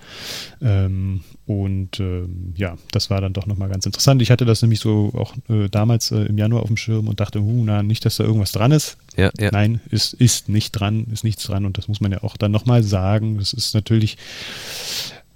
[0.62, 4.22] Ähm, und ähm, ja, das war dann doch nochmal ganz interessant.
[4.22, 7.22] Ich hatte das nämlich so auch äh, damals äh, im Januar auf dem Schirm und
[7.22, 8.98] dachte, huh, na, nicht, dass da irgendwas dran ist.
[9.16, 9.50] Ja, ja.
[9.54, 12.52] Nein, ist, ist nicht dran, ist nichts dran und das muss man ja auch dann
[12.52, 13.38] nochmal sagen.
[13.38, 14.18] Das ist natürlich,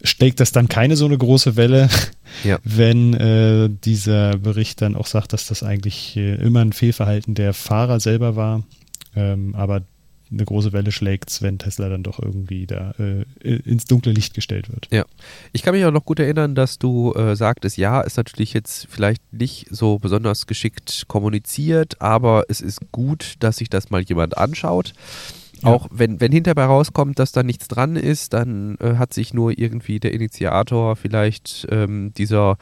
[0.04, 1.88] schlägt das dann keine so eine große Welle,
[2.44, 2.60] Ja.
[2.66, 7.54] wenn äh, dieser Bericht dann auch sagt, dass das eigentlich äh, immer ein Fehlverhalten der
[7.54, 8.64] Fahrer selber war.
[9.16, 9.82] Ähm, aber
[10.32, 14.72] eine große Welle schlägt wenn Tesla dann doch irgendwie da äh, ins dunkle Licht gestellt
[14.72, 14.88] wird.
[14.92, 15.06] Ja,
[15.52, 18.88] ich kann mich auch noch gut erinnern, dass du äh, sagtest, ja, ist natürlich jetzt
[18.90, 24.38] vielleicht nicht so besonders geschickt kommuniziert, aber es ist gut, dass sich das mal jemand
[24.38, 24.94] anschaut.
[25.62, 25.70] Ja.
[25.70, 29.58] Auch wenn, wenn hinterbei rauskommt, dass da nichts dran ist, dann äh, hat sich nur
[29.58, 32.58] irgendwie der Initiator vielleicht ähm, dieser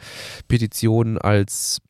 [0.48, 1.80] Petition als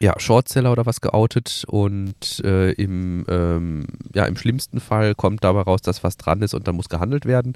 [0.00, 5.62] ja, Shortseller oder was geoutet und äh, im, ähm, ja, im schlimmsten Fall kommt dabei
[5.62, 7.54] raus, dass was dran ist und dann muss gehandelt werden.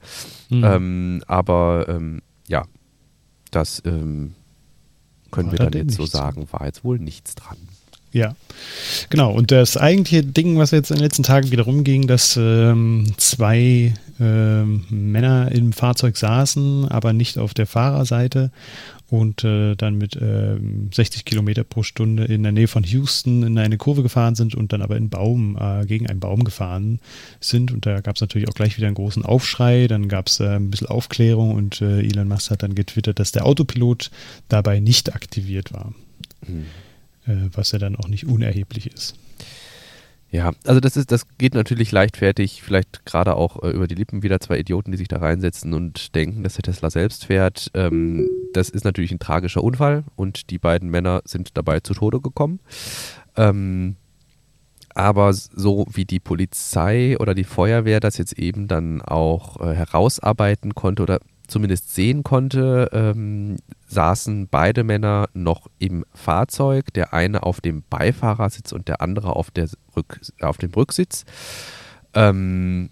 [0.49, 0.65] Mhm.
[0.65, 2.65] Ähm, aber ähm, ja,
[3.51, 4.35] das ähm,
[5.31, 7.59] können war wir dann jetzt so sagen, war jetzt wohl nichts dran.
[8.13, 8.37] Ja,
[9.09, 9.33] genau.
[9.33, 13.95] Und das eigentliche Ding, was jetzt in den letzten Tagen wieder rumging, dass ähm, zwei
[14.21, 18.51] ähm, Männer im Fahrzeug saßen, aber nicht auf der Fahrerseite
[19.13, 20.57] und äh, dann mit äh,
[20.91, 24.73] 60 Kilometer pro Stunde in der Nähe von Houston in eine Kurve gefahren sind und
[24.73, 26.99] dann aber in Baum, äh, gegen einen Baum gefahren
[27.39, 27.73] sind.
[27.73, 29.87] Und da gab es natürlich auch gleich wieder einen großen Aufschrei.
[29.87, 33.33] Dann gab es äh, ein bisschen Aufklärung und äh, Elon Musk hat dann getwittert, dass
[33.33, 34.11] der Autopilot
[34.49, 35.93] dabei nicht aktiviert war.
[36.47, 36.65] Mhm.
[37.27, 39.15] Was ja dann auch nicht unerheblich ist.
[40.33, 44.23] Ja, also das ist, das geht natürlich leichtfertig, vielleicht gerade auch äh, über die Lippen
[44.23, 47.71] wieder zwei Idioten, die sich da reinsetzen und denken, dass der Tesla selbst fährt.
[47.75, 52.23] Ähm, das ist natürlich ein tragischer Unfall und die beiden Männer sind dabei zu Tode
[52.23, 52.61] gekommen.
[53.37, 53.97] Ähm,
[54.95, 60.75] aber so wie die Polizei oder die Feuerwehr das jetzt eben dann auch äh, herausarbeiten
[60.75, 67.61] konnte oder zumindest sehen konnte, ähm, saßen beide Männer noch im Fahrzeug, der eine auf
[67.61, 71.25] dem Beifahrersitz und der andere auf, der Rück, auf dem Rücksitz.
[72.15, 72.91] Ähm,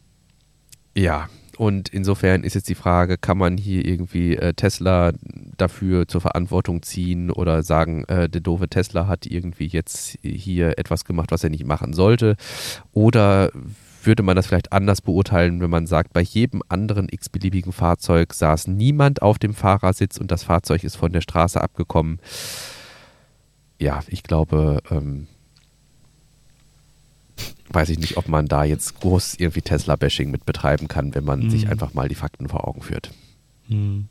[0.97, 1.29] ja,
[1.61, 5.13] und insofern ist jetzt die Frage, kann man hier irgendwie äh, Tesla
[5.59, 11.05] dafür zur Verantwortung ziehen oder sagen, äh, der doofe Tesla hat irgendwie jetzt hier etwas
[11.05, 12.37] gemacht, was er nicht machen sollte?
[12.93, 13.51] Oder
[14.05, 18.67] würde man das vielleicht anders beurteilen, wenn man sagt, bei jedem anderen x-beliebigen Fahrzeug saß
[18.67, 22.21] niemand auf dem Fahrersitz und das Fahrzeug ist von der Straße abgekommen.
[23.79, 25.27] Ja, ich glaube, ähm,
[27.71, 31.45] weiß ich nicht, ob man da jetzt groß irgendwie Tesla-Bashing mit betreiben kann, wenn man
[31.45, 31.51] mhm.
[31.51, 33.13] sich einfach mal die Fakten vor Augen führt.
[33.69, 34.10] Mhm.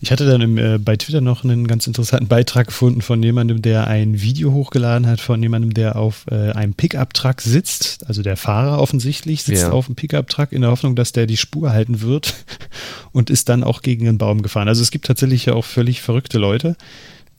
[0.00, 3.62] Ich hatte dann im, äh, bei Twitter noch einen ganz interessanten Beitrag gefunden von jemandem,
[3.62, 8.06] der ein Video hochgeladen hat, von jemandem, der auf äh, einem Pickup-Truck sitzt.
[8.06, 9.70] Also der Fahrer offensichtlich sitzt ja.
[9.70, 12.34] auf dem Pickup-Truck in der Hoffnung, dass der die Spur halten wird
[13.12, 14.68] und ist dann auch gegen einen Baum gefahren.
[14.68, 16.76] Also es gibt tatsächlich ja auch völlig verrückte Leute,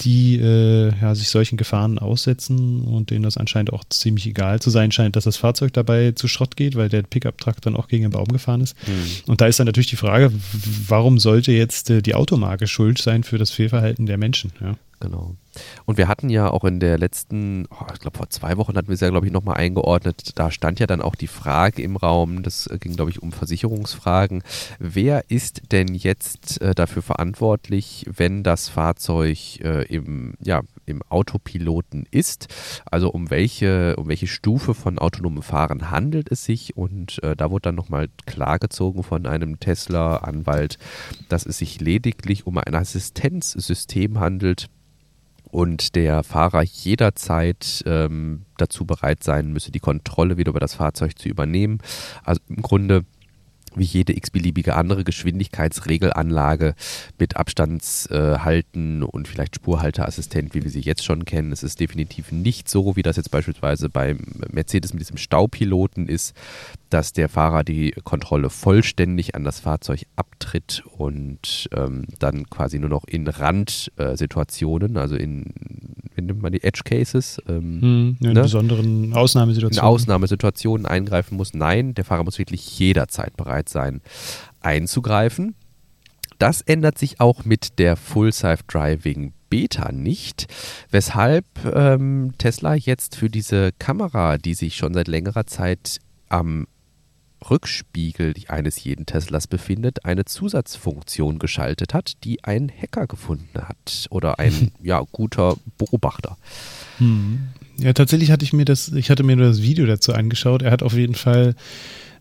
[0.01, 4.69] die äh, ja, sich solchen Gefahren aussetzen und denen das anscheinend auch ziemlich egal zu
[4.69, 8.03] sein scheint, dass das Fahrzeug dabei zu Schrott geht, weil der Pickup-Truck dann auch gegen
[8.03, 8.75] den Baum gefahren ist.
[8.87, 9.31] Mhm.
[9.31, 10.31] Und da ist dann natürlich die Frage,
[10.87, 14.51] warum sollte jetzt äh, die Automarke schuld sein für das Fehlverhalten der Menschen?
[14.61, 14.75] Ja?
[14.99, 15.35] Genau.
[15.85, 18.87] Und wir hatten ja auch in der letzten, oh, ich glaube vor zwei Wochen hatten
[18.87, 21.95] wir es ja, glaube ich, nochmal eingeordnet, da stand ja dann auch die Frage im
[21.95, 24.43] Raum, das äh, ging, glaube ich, um Versicherungsfragen.
[24.79, 32.05] Wer ist denn jetzt äh, dafür verantwortlich, wenn das Fahrzeug äh, im, ja, im Autopiloten
[32.11, 32.47] ist?
[32.85, 36.75] Also um welche, um welche Stufe von autonomem Fahren handelt es sich?
[36.75, 40.77] Und äh, da wurde dann nochmal klargezogen von einem Tesla-Anwalt,
[41.29, 44.69] dass es sich lediglich um ein Assistenzsystem handelt,
[45.55, 51.17] und der Fahrer jederzeit ähm, dazu bereit sein müsse, die Kontrolle wieder über das Fahrzeug
[51.17, 51.77] zu übernehmen.
[52.25, 53.05] Also im Grunde
[53.75, 56.75] wie jede x-beliebige andere Geschwindigkeitsregelanlage
[57.19, 61.51] mit Abstandshalten äh, und vielleicht Spurhalteassistent, wie wir sie jetzt schon kennen.
[61.51, 64.19] Es ist definitiv nicht so, wie das jetzt beispielsweise beim
[64.51, 66.35] Mercedes mit diesem Staupiloten ist,
[66.89, 72.89] dass der Fahrer die Kontrolle vollständig an das Fahrzeug abtritt und ähm, dann quasi nur
[72.89, 75.53] noch in Randsituationen, äh, also in,
[76.15, 78.41] wie nennt man die Edge Cases, ähm, hm, in ne?
[78.41, 79.83] besonderen Ausnahmesituationen.
[79.83, 81.53] In Ausnahmesituationen eingreifen muss.
[81.53, 84.01] Nein, der Fahrer muss wirklich jederzeit bereit sein,
[84.61, 85.55] einzugreifen.
[86.39, 90.47] Das ändert sich auch mit der Full Self Driving Beta nicht,
[90.91, 96.67] weshalb ähm, Tesla jetzt für diese Kamera, die sich schon seit längerer Zeit am
[97.49, 104.39] Rückspiegel eines jeden Teslas befindet, eine Zusatzfunktion geschaltet hat, die ein Hacker gefunden hat oder
[104.39, 106.37] ein ja, guter Beobachter.
[106.97, 107.49] Hm.
[107.77, 110.61] Ja, tatsächlich hatte ich mir das, ich hatte mir nur das Video dazu angeschaut.
[110.61, 111.55] Er hat auf jeden Fall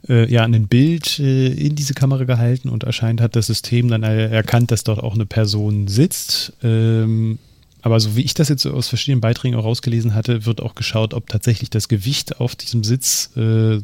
[0.08, 4.02] äh, ja ein Bild äh, in diese Kamera gehalten und erscheint hat das System dann
[4.02, 6.52] erkannt, dass dort auch eine Person sitzt.
[6.62, 7.38] Ähm,
[7.82, 11.12] aber so wie ich das jetzt aus verschiedenen Beiträgen auch rausgelesen hatte, wird auch geschaut,
[11.12, 13.80] ob tatsächlich das Gewicht auf diesem Sitz äh,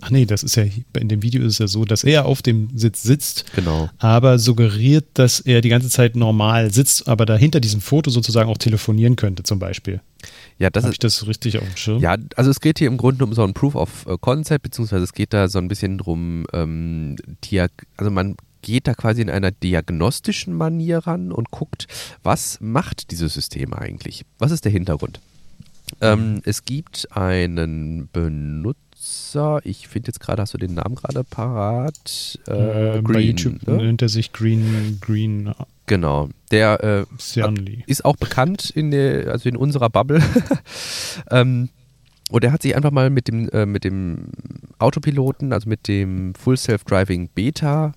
[0.00, 0.64] Ach nee, das ist ja,
[0.98, 3.90] in dem Video ist es ja so, dass er auf dem Sitz sitzt, genau.
[3.98, 8.48] aber suggeriert, dass er die ganze Zeit normal sitzt, aber da hinter diesem Foto sozusagen
[8.48, 10.00] auch telefonieren könnte, zum Beispiel.
[10.58, 12.00] Ja, das Habe ich das richtig auf dem Schirm?
[12.00, 15.04] Ja, also es geht hier im Grunde um so ein Proof of äh, Concept, beziehungsweise
[15.04, 17.16] es geht da so ein bisschen drum, ähm,
[17.96, 21.88] also man geht da quasi in einer diagnostischen Manier ran und guckt,
[22.22, 24.24] was macht dieses System eigentlich?
[24.38, 25.20] Was ist der Hintergrund?
[26.00, 31.24] Ähm, es gibt einen Benutzer, Nutzer, ich finde jetzt gerade, hast du den Namen gerade
[31.24, 32.38] parat?
[32.46, 33.76] Äh, Green, bei YouTube ne?
[33.78, 35.52] nennt er sich Green, Green.
[35.86, 40.22] Genau, der äh, ist auch bekannt in der, also in unserer Bubble.
[41.30, 41.70] ähm,
[42.30, 44.28] und er hat sich einfach mal mit dem, äh, mit dem
[44.78, 47.92] Autopiloten, also mit dem Full Self-Driving Beta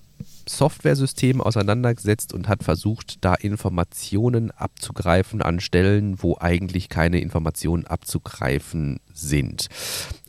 [0.48, 9.00] Software-System auseinandergesetzt und hat versucht, da Informationen abzugreifen an Stellen, wo eigentlich keine Informationen abzugreifen
[9.12, 9.68] sind.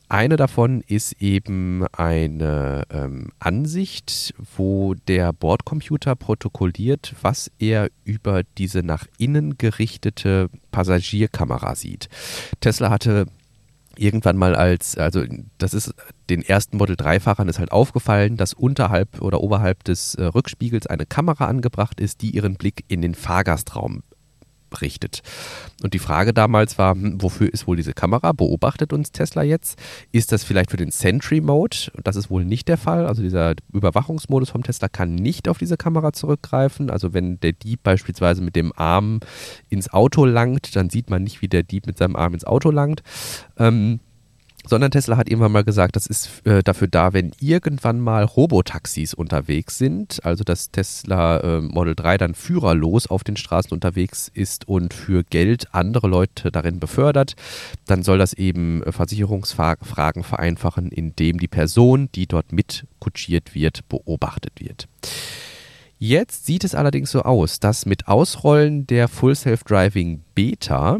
[0.09, 8.83] Eine davon ist eben eine ähm, Ansicht, wo der Bordcomputer protokolliert, was er über diese
[8.83, 12.07] nach innen gerichtete Passagierkamera sieht.
[12.61, 13.25] Tesla hatte
[13.97, 15.23] irgendwann mal als, also
[15.57, 15.93] das ist
[16.29, 21.05] den ersten Model 3-Fahrern ist halt aufgefallen, dass unterhalb oder oberhalb des äh, Rückspiegels eine
[21.05, 24.03] Kamera angebracht ist, die ihren Blick in den Fahrgastraum
[24.81, 25.21] richtet.
[25.83, 28.31] Und die Frage damals war, hm, wofür ist wohl diese Kamera?
[28.31, 29.79] Beobachtet uns Tesla jetzt?
[30.11, 31.91] Ist das vielleicht für den Sentry Mode?
[32.03, 33.05] Das ist wohl nicht der Fall.
[33.05, 36.89] Also dieser Überwachungsmodus vom Tesla kann nicht auf diese Kamera zurückgreifen.
[36.89, 39.19] Also wenn der Dieb beispielsweise mit dem Arm
[39.69, 42.71] ins Auto langt, dann sieht man nicht, wie der Dieb mit seinem Arm ins Auto
[42.71, 43.03] langt.
[43.57, 43.99] Ähm,
[44.67, 49.13] sondern Tesla hat irgendwann mal gesagt, das ist äh, dafür da, wenn irgendwann mal Robotaxis
[49.13, 54.67] unterwegs sind, also dass Tesla äh, Model 3 dann führerlos auf den Straßen unterwegs ist
[54.67, 57.35] und für Geld andere Leute darin befördert,
[57.85, 63.87] dann soll das eben äh, Versicherungsfragen vereinfachen, indem die Person, die dort mit kutschiert wird,
[63.89, 64.87] beobachtet wird.
[65.99, 70.99] Jetzt sieht es allerdings so aus, dass mit Ausrollen der Full Self-Driving Beta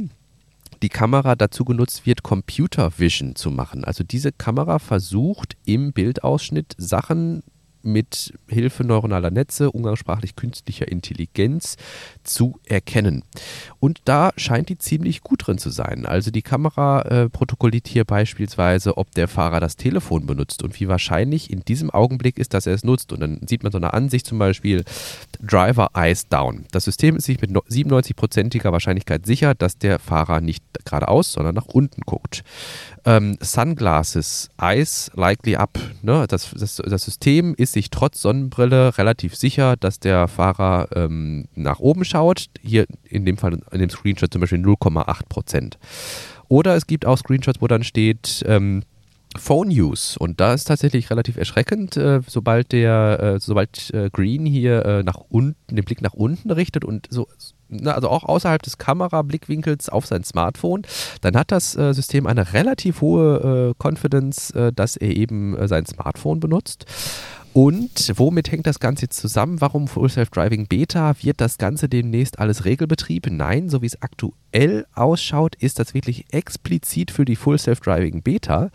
[0.82, 3.84] die Kamera dazu genutzt wird, Computer Vision zu machen.
[3.84, 7.43] Also diese Kamera versucht im Bildausschnitt Sachen
[7.82, 11.78] mit Hilfe neuronaler Netze, umgangssprachlich künstlicher Intelligenz,
[12.23, 13.23] zu erkennen.
[13.80, 16.05] Und da scheint die ziemlich gut drin zu sein.
[16.05, 20.88] Also die Kamera äh, protokolliert hier beispielsweise, ob der Fahrer das Telefon benutzt und wie
[20.88, 23.13] wahrscheinlich in diesem Augenblick ist, dass er es nutzt.
[23.13, 24.84] Und dann sieht man so eine Ansicht zum Beispiel,
[25.41, 26.65] Driver Eyes Down.
[26.71, 31.67] Das System ist sich mit 97%iger Wahrscheinlichkeit sicher, dass der Fahrer nicht geradeaus, sondern nach
[31.67, 32.43] unten guckt.
[33.07, 35.79] Ähm, Sunglasses, Eyes likely up.
[36.01, 36.25] Ne?
[36.27, 41.79] Das, das, das System ist sich trotz Sonnenbrille relativ sicher, dass der Fahrer ähm, nach
[41.79, 42.47] oben schaut.
[42.61, 45.77] Hier in dem Fall in dem Screenshot zum Beispiel 0,8 Prozent.
[46.49, 48.83] Oder es gibt auch Screenshots, wo dann steht, ähm,
[49.36, 50.17] Phone Use.
[50.17, 55.03] Und da ist tatsächlich relativ erschreckend, äh, sobald der, äh, sobald äh, Green hier äh,
[55.03, 57.28] nach unten, den Blick nach unten richtet und so,
[57.69, 60.84] na, also auch außerhalb des Kamerablickwinkels auf sein Smartphone,
[61.21, 66.39] dann hat das äh, System eine relativ hohe äh, Confidence, dass er eben sein Smartphone
[66.39, 66.86] benutzt.
[67.57, 69.61] Und womit hängt das Ganze jetzt zusammen?
[69.61, 71.15] Warum Full Self-Driving Beta?
[71.23, 73.25] Wird das Ganze demnächst alles Regelbetrieb?
[73.32, 78.69] Nein, so wie es aktuell ausschaut, ist das wirklich explizit für die Full Self-Driving Beta.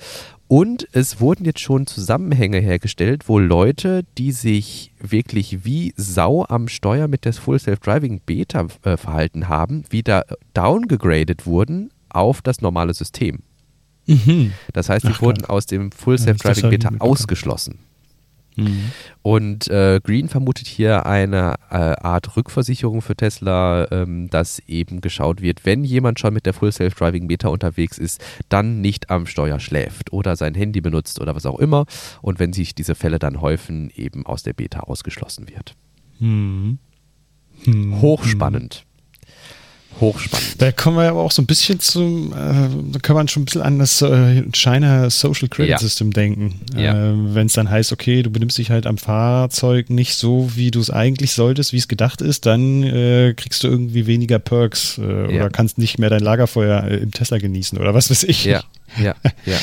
[0.53, 6.69] Und es wurden jetzt schon Zusammenhänge hergestellt, wo Leute, die sich wirklich wie Sau am
[6.69, 12.93] Steuer mit der Full Self-Driving Beta äh, verhalten haben, wieder downgegradet wurden auf das normale
[12.93, 13.39] System.
[14.07, 14.53] Mhm.
[14.75, 17.79] Das heißt, sie wurden aus dem Full Self-Driving Beta ausgeschlossen.
[18.57, 18.93] Mhm.
[19.23, 25.41] Und äh, Green vermutet hier eine äh, Art Rückversicherung für Tesla, ähm, dass eben geschaut
[25.41, 29.61] wird, wenn jemand schon mit der Full Self-Driving Beta unterwegs ist, dann nicht am Steuer
[29.61, 31.87] schläft oder sein Handy benutzt oder was auch immer.
[32.21, 35.75] Und wenn sich diese Fälle dann häufen, eben aus der Beta ausgeschlossen wird.
[36.19, 36.79] Mhm.
[37.65, 38.01] Mhm.
[38.01, 38.85] Hochspannend
[40.01, 40.61] hochspannend.
[40.61, 43.45] Da kommen wir aber auch so ein bisschen zum, äh, da kann man schon ein
[43.47, 45.79] bisschen an das äh, China Social Credit ja.
[45.79, 46.61] System denken.
[46.77, 47.11] Ja.
[47.11, 50.71] Äh, Wenn es dann heißt, okay, du benimmst dich halt am Fahrzeug nicht so, wie
[50.71, 54.99] du es eigentlich solltest, wie es gedacht ist, dann äh, kriegst du irgendwie weniger Perks
[54.99, 55.41] äh, ja.
[55.41, 58.45] oder kannst nicht mehr dein Lagerfeuer äh, im Tesla genießen oder was weiß ich.
[58.45, 58.63] Ja,
[58.99, 59.15] ja,
[59.47, 59.59] ja.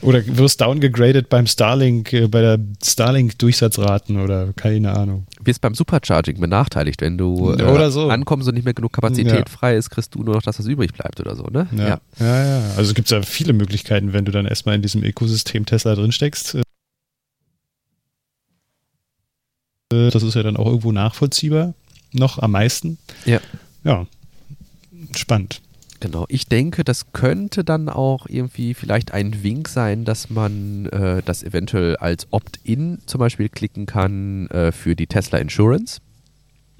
[0.00, 5.26] Oder wirst downgegradet beim Starlink, äh, bei der Starlink-Durchsatzraten oder keine Ahnung.
[5.42, 8.08] Wirst beim Supercharging benachteiligt, wenn du äh, so.
[8.08, 9.44] ankommst und nicht mehr genug Kapazität ja.
[9.46, 11.68] frei ist, kriegst du nur noch das, was übrig bleibt oder so, ne?
[11.76, 12.00] Ja, ja.
[12.18, 12.68] ja, ja.
[12.76, 16.56] Also es gibt ja viele Möglichkeiten, wenn du dann erstmal in diesem Ökosystem Tesla drinsteckst.
[19.92, 21.74] Äh, das ist ja dann auch irgendwo nachvollziehbar,
[22.12, 22.98] noch am meisten.
[23.26, 23.40] Ja.
[23.84, 24.06] Ja,
[25.14, 25.60] spannend.
[26.00, 31.22] Genau, ich denke, das könnte dann auch irgendwie vielleicht ein Wink sein, dass man äh,
[31.24, 36.00] das eventuell als Opt-in zum Beispiel klicken kann äh, für die Tesla Insurance.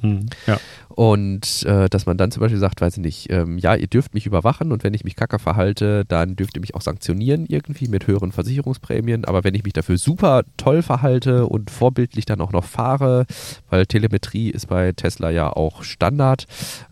[0.03, 0.27] Mhm.
[0.47, 0.59] Ja.
[0.89, 4.15] Und äh, dass man dann zum Beispiel sagt, weiß ich nicht, ähm, ja, ihr dürft
[4.15, 7.89] mich überwachen und wenn ich mich kacke verhalte, dann dürft ihr mich auch sanktionieren irgendwie
[7.89, 9.25] mit höheren Versicherungsprämien.
[9.25, 13.27] Aber wenn ich mich dafür super toll verhalte und vorbildlich dann auch noch fahre,
[13.71, 16.47] weil Telemetrie ist bei Tesla ja auch Standard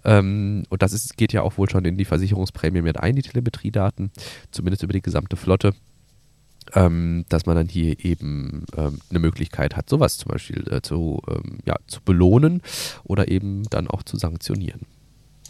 [0.05, 3.23] ähm, und das ist, geht ja auch wohl schon in die Versicherungsprämie mit ein, die
[3.23, 4.11] Telemetriedaten,
[4.51, 5.73] zumindest über die gesamte Flotte
[6.75, 11.23] ähm, dass man dann hier eben ähm, eine Möglichkeit hat, sowas zum Beispiel äh, zu,
[11.29, 12.63] ähm, ja, zu belohnen
[13.05, 14.83] oder eben dann auch zu sanktionieren.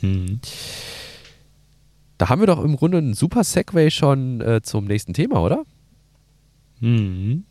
[0.02, 0.40] Mhm.
[2.18, 5.64] Da haben wir doch im Grunde einen super Segway schon äh, zum nächsten Thema, oder?
[6.80, 7.44] Mhm.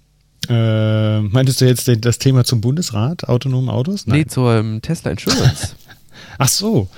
[0.47, 4.05] Äh, meintest du jetzt das Thema zum Bundesrat, autonomen Autos?
[4.05, 4.19] Nein.
[4.19, 5.75] Nee, zur Tesla Insurance.
[6.37, 6.89] Ach so,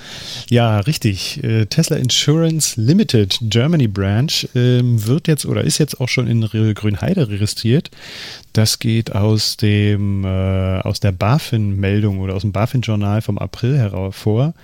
[0.50, 1.42] ja, richtig.
[1.44, 6.42] Äh, Tesla Insurance Limited Germany Branch ähm, wird jetzt oder ist jetzt auch schon in
[6.74, 7.90] Grünheide registriert.
[8.52, 14.54] Das geht aus dem äh, aus der BaFin-Meldung oder aus dem BaFin-Journal vom April hervor,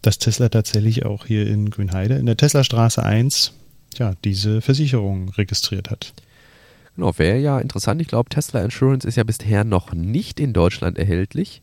[0.00, 3.52] dass Tesla tatsächlich auch hier in Grünheide in der Tesla Straße 1
[3.98, 6.12] ja, diese Versicherung registriert hat.
[6.96, 8.00] Genau, wäre ja interessant.
[8.00, 11.62] Ich glaube, Tesla Insurance ist ja bisher noch nicht in Deutschland erhältlich.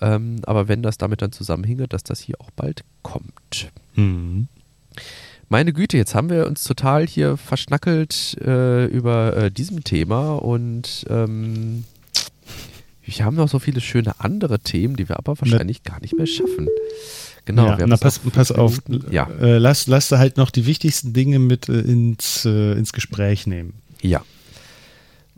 [0.00, 3.70] Ähm, aber wenn das damit dann zusammenhinge, dass das hier auch bald kommt.
[3.94, 4.48] Mhm.
[5.48, 11.06] Meine Güte, jetzt haben wir uns total hier verschnackelt äh, über äh, diesem Thema und
[11.08, 11.84] ähm,
[13.04, 16.26] wir haben noch so viele schöne andere Themen, die wir aber wahrscheinlich gar nicht mehr
[16.26, 16.66] schaffen.
[17.44, 19.30] Genau, ja, na, pass, pass auf, ja.
[19.40, 23.46] Äh, lass, lass da halt noch die wichtigsten Dinge mit äh, ins, äh, ins Gespräch
[23.46, 23.74] nehmen.
[24.02, 24.24] Ja.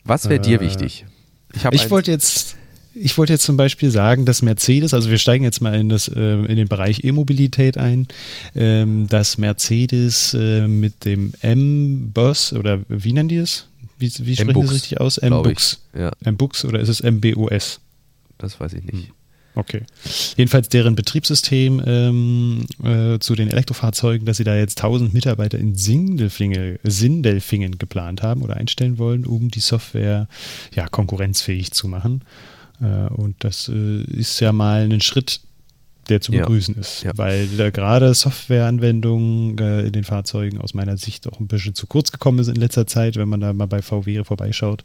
[0.08, 1.04] Was wäre dir äh, wichtig?
[1.54, 2.56] Ich, ich wollte jetzt,
[2.94, 6.08] ich wollte jetzt zum Beispiel sagen, dass Mercedes, also wir steigen jetzt mal in, das,
[6.08, 8.08] äh, in den Bereich E-Mobilität ein,
[8.54, 13.68] ähm, dass Mercedes äh, mit dem M-Bus oder wie nennen die es?
[13.98, 15.18] Wie, wie sprechen das richtig aus?
[15.18, 15.80] M-Bus.
[15.96, 16.12] Ja.
[16.24, 17.80] M-Bus oder ist es M-B-O-S?
[18.38, 19.12] Das weiß ich nicht.
[19.58, 19.82] Okay.
[20.36, 25.74] Jedenfalls deren Betriebssystem ähm, äh, zu den Elektrofahrzeugen, dass sie da jetzt 1000 Mitarbeiter in
[25.74, 30.28] Sindelfingen, Sindelfingen geplant haben oder einstellen wollen, um die Software
[30.76, 32.22] ja, konkurrenzfähig zu machen.
[32.80, 35.40] Äh, und das äh, ist ja mal ein Schritt,
[36.08, 36.80] der zu begrüßen ja.
[36.80, 37.10] ist, ja.
[37.16, 41.88] weil da gerade Softwareanwendungen äh, in den Fahrzeugen aus meiner Sicht auch ein bisschen zu
[41.88, 44.84] kurz gekommen sind in letzter Zeit, wenn man da mal bei VW vorbeischaut.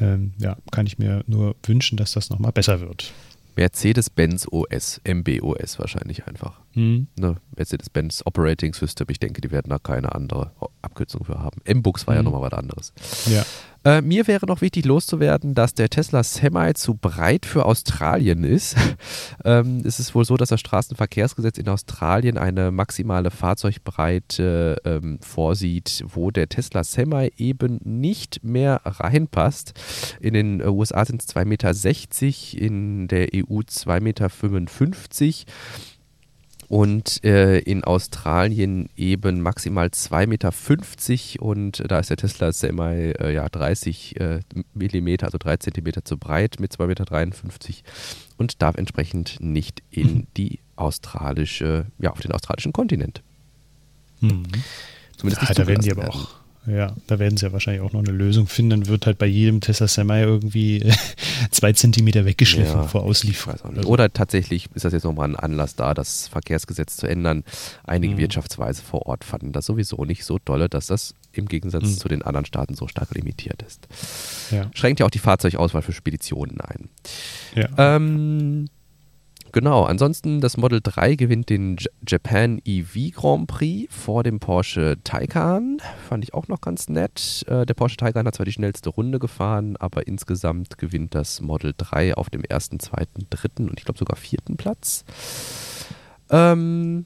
[0.00, 3.12] Ähm, ja, kann ich mir nur wünschen, dass das nochmal besser wird.
[3.56, 6.60] Mercedes-Benz OS, MBOS wahrscheinlich einfach.
[6.74, 7.08] Mhm.
[7.18, 7.36] Ne?
[7.56, 11.60] Mercedes-Benz Operating System, ich denke, die werden da keine andere Abkürzung für haben.
[11.64, 12.18] M-Books war mhm.
[12.18, 12.92] ja nochmal was anderes.
[13.26, 13.44] Ja.
[13.84, 18.76] Äh, mir wäre noch wichtig loszuwerden, dass der Tesla Semi zu breit für Australien ist.
[19.44, 26.04] ähm, es ist wohl so, dass das Straßenverkehrsgesetz in Australien eine maximale Fahrzeugbreite ähm, vorsieht,
[26.06, 29.74] wo der Tesla Semi eben nicht mehr reinpasst.
[30.20, 34.28] In den USA sind es 2,60 Meter, in der EU 2,55 Meter
[36.72, 43.34] und äh, in Australien eben maximal 2,50 Meter und da ist der Tesla Semi äh,
[43.34, 44.40] ja 30 äh,
[44.72, 47.74] Millimeter, also 3 Zentimeter zu breit mit 2,53 Meter
[48.38, 53.22] und darf entsprechend nicht in die australische, ja, auf den australischen Kontinent.
[54.20, 54.44] Mhm.
[55.18, 58.04] Zumindest ja, da werden die aber auch ja, da werden sie ja wahrscheinlich auch noch
[58.04, 58.70] eine Lösung finden.
[58.70, 60.84] Dann wird halt bei jedem Tesla Semi irgendwie
[61.50, 63.76] zwei Zentimeter weggeschliffen ja, vor Auslieferung.
[63.76, 63.88] Also.
[63.88, 67.42] Oder tatsächlich ist das jetzt nochmal ein Anlass da, das Verkehrsgesetz zu ändern.
[67.84, 68.18] Einige mhm.
[68.18, 71.98] Wirtschaftsweise vor Ort fanden das sowieso nicht so dolle, dass das im Gegensatz mhm.
[71.98, 73.88] zu den anderen Staaten so stark limitiert ist.
[74.52, 74.70] Ja.
[74.72, 76.88] Schränkt ja auch die Fahrzeugauswahl für Speditionen ein.
[77.56, 77.68] Ja.
[77.76, 78.68] Ähm,
[79.52, 81.76] Genau, ansonsten das Model 3 gewinnt den
[82.08, 85.76] Japan EV Grand Prix vor dem Porsche Taycan.
[86.08, 87.44] Fand ich auch noch ganz nett.
[87.46, 91.74] Äh, der Porsche Taycan hat zwar die schnellste Runde gefahren, aber insgesamt gewinnt das Model
[91.76, 95.04] 3 auf dem ersten, zweiten, dritten und ich glaube sogar vierten Platz.
[96.30, 97.04] Ähm,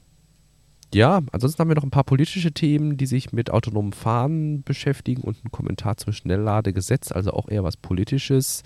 [0.93, 5.21] ja, ansonsten haben wir noch ein paar politische Themen, die sich mit autonomem Fahren beschäftigen
[5.21, 8.63] und ein Kommentar zum Schnellladegesetz, also auch eher was Politisches.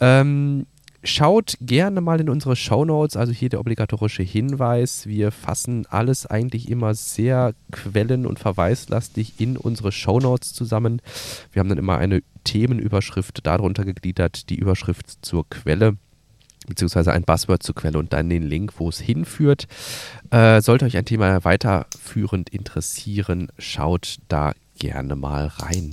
[0.00, 0.66] Ähm,
[1.04, 5.06] Schaut gerne mal in unsere Show Notes, also hier der obligatorische Hinweis.
[5.06, 11.02] Wir fassen alles eigentlich immer sehr quellen- und verweislastig in unsere Show Notes zusammen.
[11.50, 15.96] Wir haben dann immer eine Themenüberschrift darunter gegliedert, die Überschrift zur Quelle
[16.68, 19.66] beziehungsweise ein Buzzword zur Quelle und dann den Link, wo es hinführt.
[20.30, 25.90] Äh, sollte euch ein Thema weiterführend interessieren, schaut da gerne mal rein.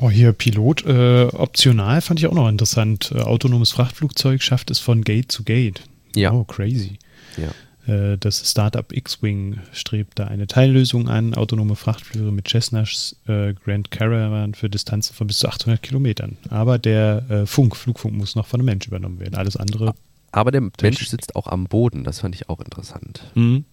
[0.00, 3.12] Oh, hier Pilot äh, optional fand ich auch noch interessant.
[3.14, 5.82] Äh, autonomes Frachtflugzeug schafft es von Gate zu Gate.
[6.16, 6.32] Ja.
[6.32, 6.98] Oh, crazy.
[7.36, 7.52] Ja.
[7.86, 13.90] Äh, das Startup X-Wing strebt da eine Teillösung an, autonome Frachtflüge mit Cessna's äh, Grand
[13.90, 16.36] Caravan für Distanzen von bis zu 800 Kilometern.
[16.48, 19.34] Aber der äh, Funk, Flugfunk muss noch von einem Mensch übernommen werden.
[19.34, 19.94] Alles andere.
[20.30, 22.04] Aber der Mensch sitzt auch am Boden.
[22.04, 23.22] Das fand ich auch interessant.
[23.34, 23.64] Mhm.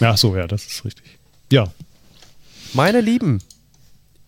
[0.00, 1.18] Ach so, ja, das ist richtig.
[1.50, 1.66] Ja.
[2.72, 3.40] Meine Lieben,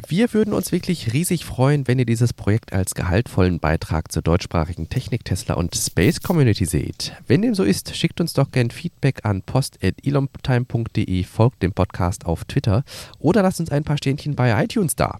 [0.07, 4.89] wir würden uns wirklich riesig freuen, wenn ihr dieses Projekt als gehaltvollen Beitrag zur deutschsprachigen
[4.89, 7.15] Technik, Tesla und Space Community seht.
[7.27, 12.45] Wenn dem so ist, schickt uns doch gern Feedback an post.elontime.de, folgt dem Podcast auf
[12.45, 12.85] Twitter
[13.19, 15.19] oder lasst uns ein paar Sternchen bei iTunes da.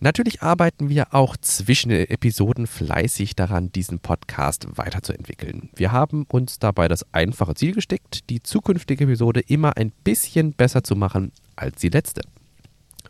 [0.00, 5.70] Natürlich arbeiten wir auch zwischen den Episoden fleißig daran, diesen Podcast weiterzuentwickeln.
[5.76, 10.82] Wir haben uns dabei das einfache Ziel gesteckt, die zukünftige Episode immer ein bisschen besser
[10.82, 12.22] zu machen als die letzte.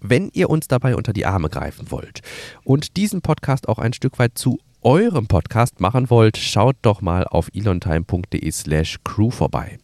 [0.00, 2.20] Wenn ihr uns dabei unter die Arme greifen wollt
[2.64, 7.24] und diesen Podcast auch ein Stück weit zu eurem Podcast machen wollt, schaut doch mal
[7.24, 9.78] auf elontime.de slash crew vorbei.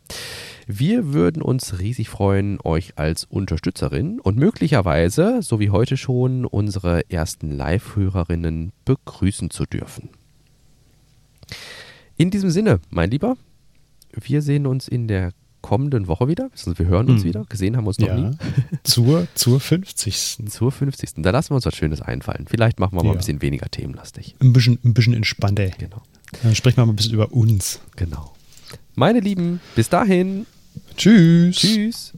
[0.66, 7.10] Wir würden uns riesig freuen, euch als Unterstützerin und möglicherweise, so wie heute schon, unsere
[7.10, 10.10] ersten Live-Hörerinnen begrüßen zu dürfen.
[12.16, 13.36] In diesem Sinne, mein Lieber,
[14.12, 15.32] wir sehen uns in der
[15.62, 16.50] kommenden Woche wieder.
[16.64, 17.28] Wir hören uns hm.
[17.28, 17.44] wieder.
[17.48, 18.36] Gesehen haben wir uns noch ja, nie.
[18.84, 20.38] Zur, zur 50.
[20.48, 21.10] Zur 50.
[21.16, 22.46] Da lassen wir uns was Schönes einfallen.
[22.48, 23.08] Vielleicht machen wir ja.
[23.08, 24.34] mal ein bisschen weniger themenlastig.
[24.40, 25.68] Ein bisschen, ein bisschen entspannter.
[25.78, 26.02] Genau.
[26.42, 27.80] Dann sprechen wir mal ein bisschen über uns.
[27.96, 28.32] Genau.
[28.94, 30.46] Meine Lieben, bis dahin.
[30.96, 31.56] Tschüss.
[31.56, 32.12] Tschüss.